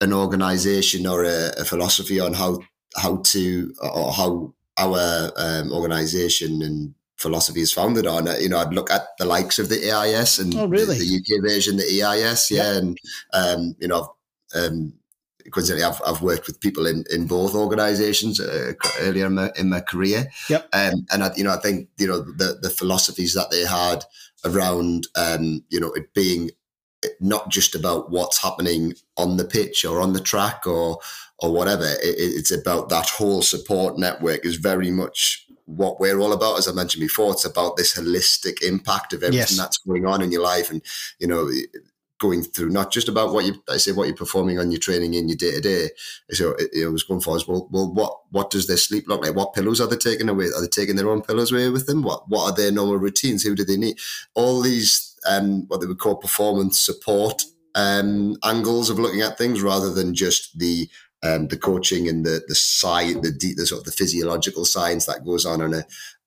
[0.00, 2.60] an organisation or a, a, philosophy on how
[2.96, 8.72] how to or how our um, organisation and philosophy is founded on, you know, I'd
[8.72, 10.98] look at the likes of the AIS and oh, really?
[10.98, 12.98] the, the, UK version, the EIS, yeah, and
[13.34, 14.14] um, you know,
[14.54, 14.94] um,
[15.50, 19.68] coincidentally, I've, I've worked with people in, in both organisations uh, earlier in my, in
[19.68, 20.30] my career.
[20.48, 20.68] Yep.
[20.72, 24.04] Um, and I, you know, I think you know the the philosophies that they had
[24.44, 26.50] around um, you know it being
[27.18, 30.98] not just about what's happening on the pitch or on the track or
[31.38, 31.84] or whatever.
[31.84, 36.58] It, it's about that whole support network is very much what we're all about.
[36.58, 39.56] As I mentioned before, it's about this holistic impact of everything yes.
[39.56, 40.82] that's going on in your life, and
[41.18, 41.50] you know
[42.20, 45.14] going through, not just about what you I say what you're performing on your training
[45.14, 45.88] in your day to day.
[46.30, 47.66] So it, it, was going for as well.
[47.72, 49.34] Well, what what does their sleep look like?
[49.34, 50.46] What pillows are they taking away?
[50.46, 52.02] Are they taking their own pillows away with them?
[52.02, 53.42] What what are their normal routines?
[53.42, 53.98] Who do they need?
[54.34, 57.42] All these um, what they would call performance support
[57.74, 60.88] um, angles of looking at things rather than just the
[61.22, 65.24] um, the coaching and the the science, the, the sort of the physiological science that
[65.24, 65.84] goes on on a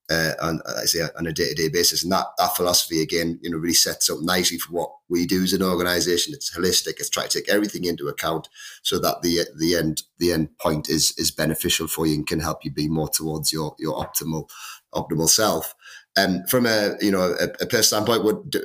[0.10, 2.04] uh, on, I say on a day to day basis.
[2.04, 5.44] And that that philosophy again, you know, really sets up nicely for what we do
[5.44, 6.34] as an organisation.
[6.34, 7.00] It's holistic.
[7.00, 8.50] It's trying to take everything into account
[8.82, 12.40] so that the the end the end point is is beneficial for you and can
[12.40, 14.50] help you be more towards your your optimal
[14.94, 15.74] optimal self.
[16.16, 18.56] And um, from a you know a, a personal standpoint, would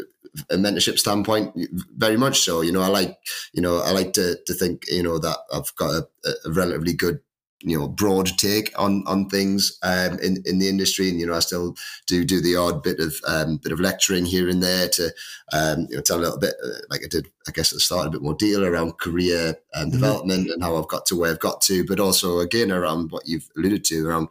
[0.50, 1.52] a mentorship standpoint,
[1.96, 2.60] very much so.
[2.60, 3.18] You know, I like
[3.52, 6.92] you know I like to to think you know that I've got a, a relatively
[6.92, 7.20] good
[7.60, 11.34] you know broad take on on things um, in in the industry, and you know
[11.34, 11.74] I still
[12.06, 15.12] do do the odd bit of um, bit of lecturing here and there to
[15.52, 17.80] um, you know tell a little bit uh, like I did I guess at the
[17.80, 20.00] start a bit more deal around career and mm-hmm.
[20.00, 23.26] development and how I've got to where I've got to, but also again around what
[23.26, 24.28] you've alluded to around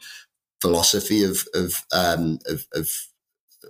[0.61, 2.89] philosophy of of um, of, of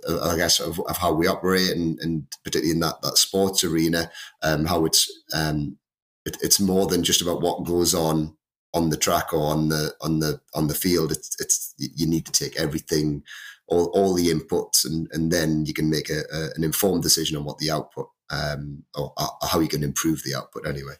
[0.08, 4.10] I guess of, of, how we operate and, and particularly in that that sports arena,
[4.42, 5.78] um, how it's um,
[6.24, 8.36] it, it's more than just about what goes on
[8.74, 11.12] on the track or on the on the on the field.
[11.12, 13.22] It's it's you need to take everything,
[13.66, 17.36] all, all the inputs, and and then you can make a, a an informed decision
[17.36, 20.94] on what the output um, or, or how you can improve the output anyway.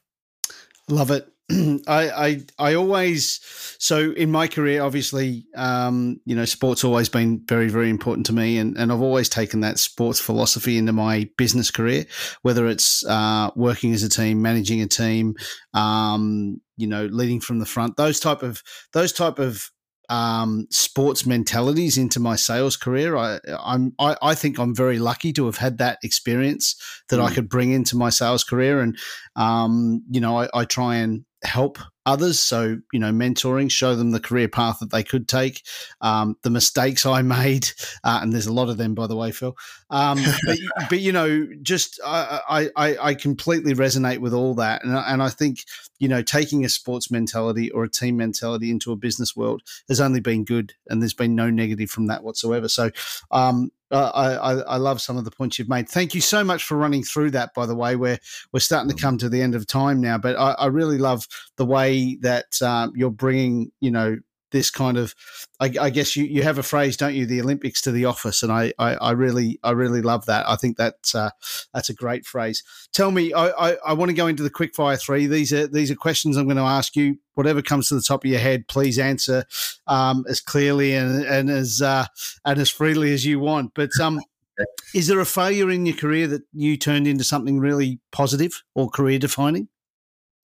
[0.88, 1.28] Love it.
[1.86, 3.40] I, I I always
[3.78, 8.34] so in my career, obviously, um, you know, sports always been very very important to
[8.34, 12.04] me, and and I've always taken that sports philosophy into my business career,
[12.42, 15.36] whether it's uh, working as a team, managing a team,
[15.72, 19.70] um, you know, leading from the front, those type of those type of
[20.10, 23.16] um, sports mentalities into my sales career.
[23.16, 26.76] I, I'm, I, I, think I'm very lucky to have had that experience
[27.10, 27.24] that mm.
[27.24, 28.80] I could bring into my sales career.
[28.80, 28.96] And,
[29.36, 32.38] um, you know, I, I, try and help others.
[32.38, 35.62] So, you know, mentoring, show them the career path that they could take,
[36.00, 37.68] um, the mistakes I made.
[38.02, 39.56] Uh, and there's a lot of them, by the way, Phil.
[39.90, 40.58] Um, but,
[40.88, 44.84] but, you know, just I, I, I completely resonate with all that.
[44.84, 45.64] And, and I think,
[45.98, 50.00] you know, taking a sports mentality or a team mentality into a business world has
[50.00, 50.74] only been good.
[50.88, 52.68] And there's been no negative from that whatsoever.
[52.68, 52.90] So,
[53.30, 55.88] um, uh, I, I, love some of the points you've made.
[55.88, 57.54] Thank you so much for running through that.
[57.54, 58.18] By the way, we're
[58.52, 59.00] we're starting to mm.
[59.00, 61.26] come to the end of time now, but I, I really love
[61.56, 64.18] the way that um, you're bringing you know
[64.50, 65.14] this kind of
[65.60, 67.26] I, I, guess you, you have a phrase don't you?
[67.26, 68.42] The olympics to the office.
[68.42, 70.48] And i i, I really i really love that.
[70.48, 71.30] I think that's uh,
[71.74, 72.62] that's a great phrase.
[72.92, 75.26] Tell me i i, I want to go into the quick fire three.
[75.26, 77.18] These are these are questions i'm going to ask you.
[77.34, 79.44] Whatever comes to the top of your head please answer
[79.86, 82.06] um, as clearly and, and as uh,
[82.44, 83.72] and as freely as you want.
[83.74, 84.20] But um
[84.94, 88.88] is there a failure in your career that you turned into something really positive or
[88.88, 89.68] career defining?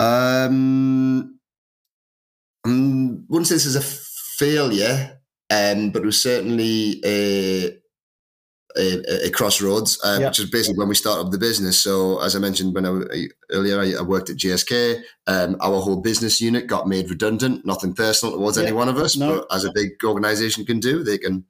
[0.01, 1.39] Um
[2.67, 2.71] I
[3.29, 3.83] wouldn't say this is a
[4.39, 7.79] failure, um, but it was certainly a
[8.77, 11.79] a, a crossroads, uh, which is basically when we started up the business.
[11.79, 15.01] So, as I mentioned when I, earlier, I, I worked at GSK.
[15.27, 17.65] Um, our whole business unit got made redundant.
[17.65, 19.41] Nothing personal towards any one of us, no.
[19.41, 21.45] but as a big organisation can do, they can,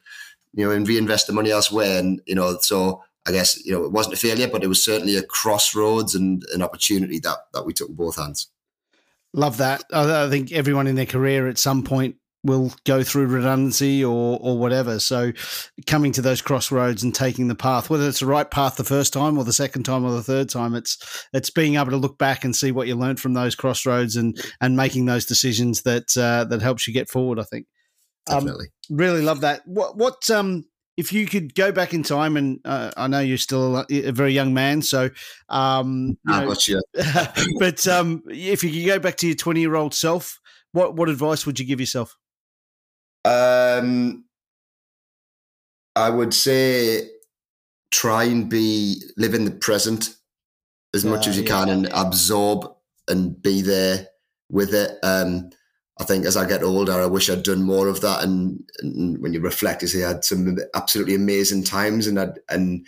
[0.53, 1.99] you know, and reinvest the money elsewhere.
[1.99, 4.83] And you know, so I guess you know it wasn't a failure, but it was
[4.83, 8.49] certainly a crossroads and an opportunity that that we took in both hands.
[9.35, 9.83] Love that.
[9.93, 12.15] I think everyone in their career at some point
[12.45, 15.01] will go through redundancy or or whatever.
[15.01, 15.33] So
[15.87, 19.13] coming to those crossroads and taking the path, whether it's the right path the first
[19.13, 22.17] time or the second time or the third time, it's it's being able to look
[22.17, 26.17] back and see what you learned from those crossroads and and making those decisions that
[26.17, 27.41] uh, that helps you get forward.
[27.41, 27.67] I think.
[28.29, 28.67] Um, Definitely.
[28.91, 29.63] Um, really love that.
[29.65, 30.65] What what um
[30.97, 34.13] if you could go back in time, and uh, I know you're still a, a
[34.13, 35.11] very young man, so
[35.49, 36.83] um, you know, you.
[37.59, 40.41] but um, if you could go back to your 20 year old self,
[40.73, 42.17] what what advice would you give yourself?
[43.25, 44.25] Um,
[45.97, 47.09] I would say
[47.91, 50.15] try and be live in the present
[50.95, 51.49] as much as you yeah.
[51.49, 52.67] can and absorb
[53.09, 54.09] and be there
[54.51, 54.99] with it.
[55.03, 55.51] Um,
[55.99, 58.25] I think as I get older, I wish I'd done more of that.
[58.25, 62.39] And, and when you reflect, you see I had some absolutely amazing times and I'd,
[62.49, 62.85] and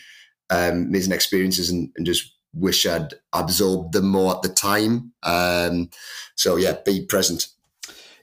[0.51, 5.13] um, amazing experiences, and, and, just wish I'd absorbed them more at the time.
[5.23, 5.91] Um,
[6.37, 7.49] so yeah, be present.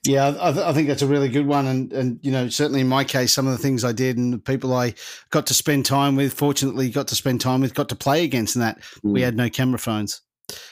[0.05, 2.81] Yeah, I, th- I, think that's a really good one, and and you know certainly
[2.81, 4.95] in my case, some of the things I did and the people I
[5.29, 8.55] got to spend time with, fortunately got to spend time with, got to play against,
[8.55, 9.13] and that mm.
[9.13, 10.21] we had no camera phones,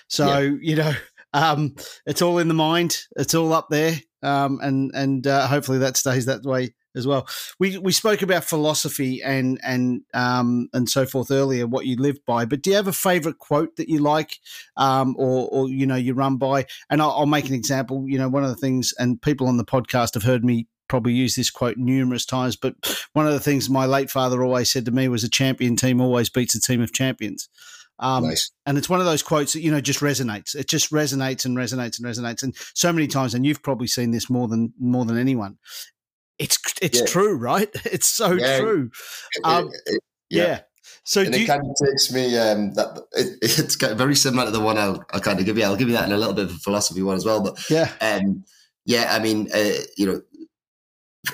[0.07, 0.57] so yeah.
[0.61, 0.93] you know
[1.33, 1.75] um,
[2.05, 3.03] it's all in the mind.
[3.15, 7.27] It's all up there, um, and and uh, hopefully that stays that way as well.
[7.59, 12.23] We we spoke about philosophy and and um, and so forth earlier, what you live
[12.25, 12.45] by.
[12.45, 14.39] But do you have a favorite quote that you like,
[14.77, 16.65] um, or or you know you run by?
[16.89, 18.05] And I'll, I'll make an example.
[18.07, 21.13] You know, one of the things, and people on the podcast have heard me probably
[21.13, 22.75] use this quote numerous times, but
[23.13, 26.01] one of the things my late father always said to me was a champion team
[26.01, 27.47] always beats a team of champions.
[28.01, 28.51] Um, nice.
[28.65, 30.55] And it's one of those quotes that you know just resonates.
[30.55, 32.43] It just resonates and resonates and resonates.
[32.43, 35.57] And so many times, and you've probably seen this more than more than anyone.
[36.39, 37.05] it's it's yeah.
[37.05, 37.69] true, right?
[37.85, 38.59] It's so yeah.
[38.59, 38.89] true.
[39.43, 40.43] Um, it, it, yeah.
[40.43, 40.59] yeah.
[41.03, 44.51] So and it you, kind of takes me um, that it, it's very similar to
[44.51, 45.63] the one I'll, I'll, kind of give you.
[45.63, 47.41] I'll give you that in a little bit of a philosophy one as well.
[47.41, 48.43] But yeah, um,
[48.85, 49.07] yeah.
[49.11, 50.21] I mean, uh, you know,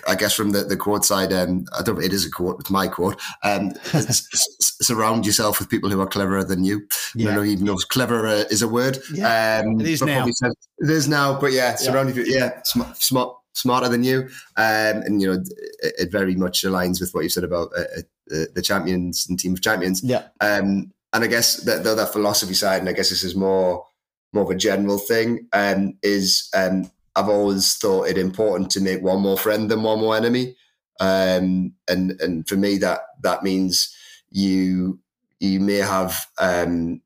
[0.06, 2.04] I guess from the, the quote side, um, I don't.
[2.04, 2.60] It is a quote.
[2.60, 3.20] It's my quote.
[3.44, 6.88] Um, surround yourself with people who are cleverer than you.
[7.16, 7.32] Yeah.
[7.32, 9.00] I don't know even know cleverer is a word.
[9.14, 10.28] Yeah, um, it is now.
[10.30, 12.24] Said, it is now, but yeah, surround yeah.
[12.24, 12.34] you.
[12.34, 14.28] Yeah, smart, smart, smarter than you.
[14.58, 15.42] Um, and you know,
[15.82, 19.40] it, it, very much aligns with what you said about uh, uh, the champions and
[19.40, 20.04] team of champions.
[20.04, 20.24] Yeah.
[20.42, 23.86] Um, and I guess that the, that philosophy side, and I guess this is more
[24.34, 29.02] more of a general thing, um, is um, I've always thought it important to make
[29.02, 30.56] one more friend than one more enemy.
[31.00, 33.96] Um, and and for me that that means
[34.30, 35.00] you
[35.40, 37.02] you may have um,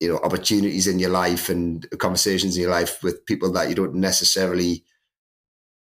[0.00, 3.74] you know opportunities in your life and conversations in your life with people that you
[3.74, 4.84] don't necessarily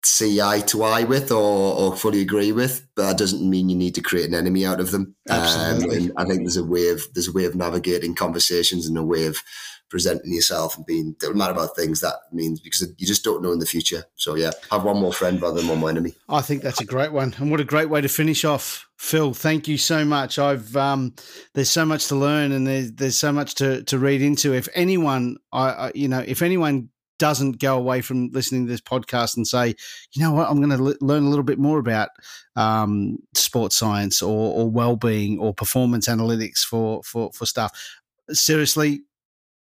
[0.05, 3.77] see eye to eye with or, or fully agree with, but that doesn't mean you
[3.77, 5.15] need to create an enemy out of them.
[5.29, 6.11] Absolutely.
[6.11, 9.03] Um, I think there's a way of there's a way of navigating conversations and a
[9.03, 9.39] way of
[9.89, 13.59] presenting yourself and being mad about things that means because you just don't know in
[13.59, 14.05] the future.
[14.17, 16.15] So yeah, have one more friend rather than one more enemy.
[16.29, 18.89] I think that's a great one, and what a great way to finish off.
[18.97, 20.39] Phil, thank you so much.
[20.39, 21.15] I've um,
[21.55, 24.55] there's so much to learn, and there's there's so much to to read into.
[24.55, 28.81] If anyone, I, I you know, if anyone doesn't go away from listening to this
[28.81, 29.75] podcast and say,
[30.13, 32.11] you know what, I'm going to l- learn a little bit more about
[32.55, 37.73] um, sports science or, or well-being or performance analytics for for for stuff.
[38.31, 39.03] Seriously,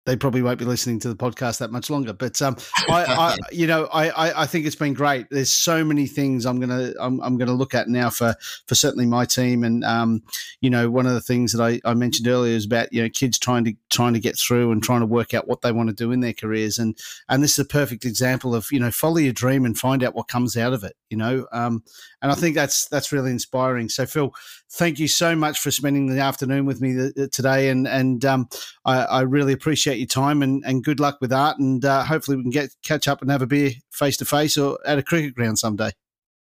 [0.08, 2.14] they probably won't be listening to the podcast that much longer.
[2.14, 2.56] But um,
[2.88, 5.28] I, I, you know, I, I think it's been great.
[5.30, 8.34] There's so many things I'm gonna I'm, I'm gonna look at now for
[8.68, 9.66] for certainly my team.
[9.66, 10.24] And um,
[10.62, 13.10] you know, one of the things that I, I mentioned earlier is about you know
[13.10, 15.90] kids trying to trying to get through and trying to work out what they want
[15.90, 16.80] to do in their careers.
[16.80, 16.98] And
[17.28, 20.16] and this is a perfect example of you know follow your dream and find out
[20.16, 20.96] what comes out of it.
[21.10, 21.84] You know, um,
[22.22, 23.90] and I think that's that's really inspiring.
[23.90, 24.34] So Phil,
[24.72, 28.50] thank you so much for spending the afternoon with me th- today, and and um,
[28.86, 32.38] I, I, really appreciate your time and, and good luck with that, and uh, hopefully
[32.38, 35.04] we can get catch up and have a beer face to face or at a
[35.04, 35.92] cricket ground someday.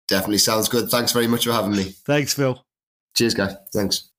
[0.08, 0.90] Definitely sounds good.
[0.90, 1.84] Thanks very much for having me.
[1.84, 2.64] Thanks, Phil.
[3.16, 3.56] Cheers, guys.
[3.74, 4.11] Thanks.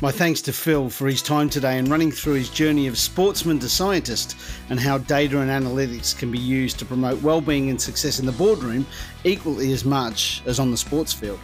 [0.00, 3.60] My thanks to Phil for his time today and running through his journey of sportsman
[3.60, 4.36] to scientist
[4.68, 8.32] and how data and analytics can be used to promote well-being and success in the
[8.32, 8.84] boardroom
[9.22, 11.38] equally as much as on the sports field.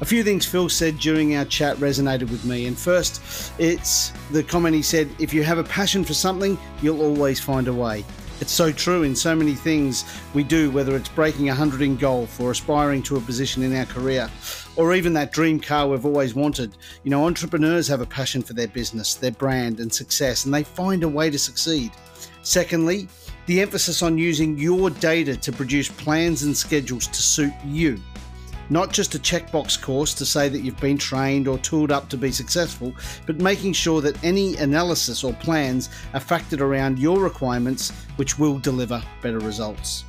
[0.00, 2.68] A few things Phil said during our chat resonated with me.
[2.68, 7.02] And first, it's the comment he said, if you have a passion for something, you'll
[7.02, 8.04] always find a way.
[8.40, 12.38] It's so true in so many things we do, whether it's breaking 100 in golf
[12.38, 14.30] or aspiring to a position in our career,
[14.76, 16.76] or even that dream car we've always wanted.
[17.02, 20.62] You know, entrepreneurs have a passion for their business, their brand, and success, and they
[20.62, 21.90] find a way to succeed.
[22.42, 23.08] Secondly,
[23.46, 28.00] the emphasis on using your data to produce plans and schedules to suit you
[28.70, 32.16] not just a checkbox course to say that you've been trained or tooled up to
[32.16, 32.92] be successful,
[33.26, 38.58] but making sure that any analysis or plans are factored around your requirements, which will
[38.58, 40.04] deliver better results.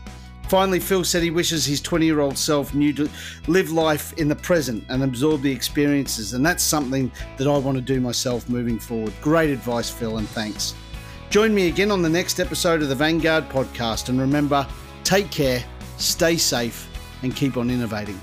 [0.49, 3.07] Finally, Phil said he wishes his 20 year old self knew to
[3.47, 7.77] live life in the present and absorb the experiences, and that's something that I want
[7.77, 9.13] to do myself moving forward.
[9.21, 10.73] Great advice, Phil, and thanks.
[11.29, 14.67] Join me again on the next episode of the Vanguard podcast, and remember
[15.03, 15.63] take care,
[15.97, 16.89] stay safe,
[17.21, 18.19] and keep on innovating.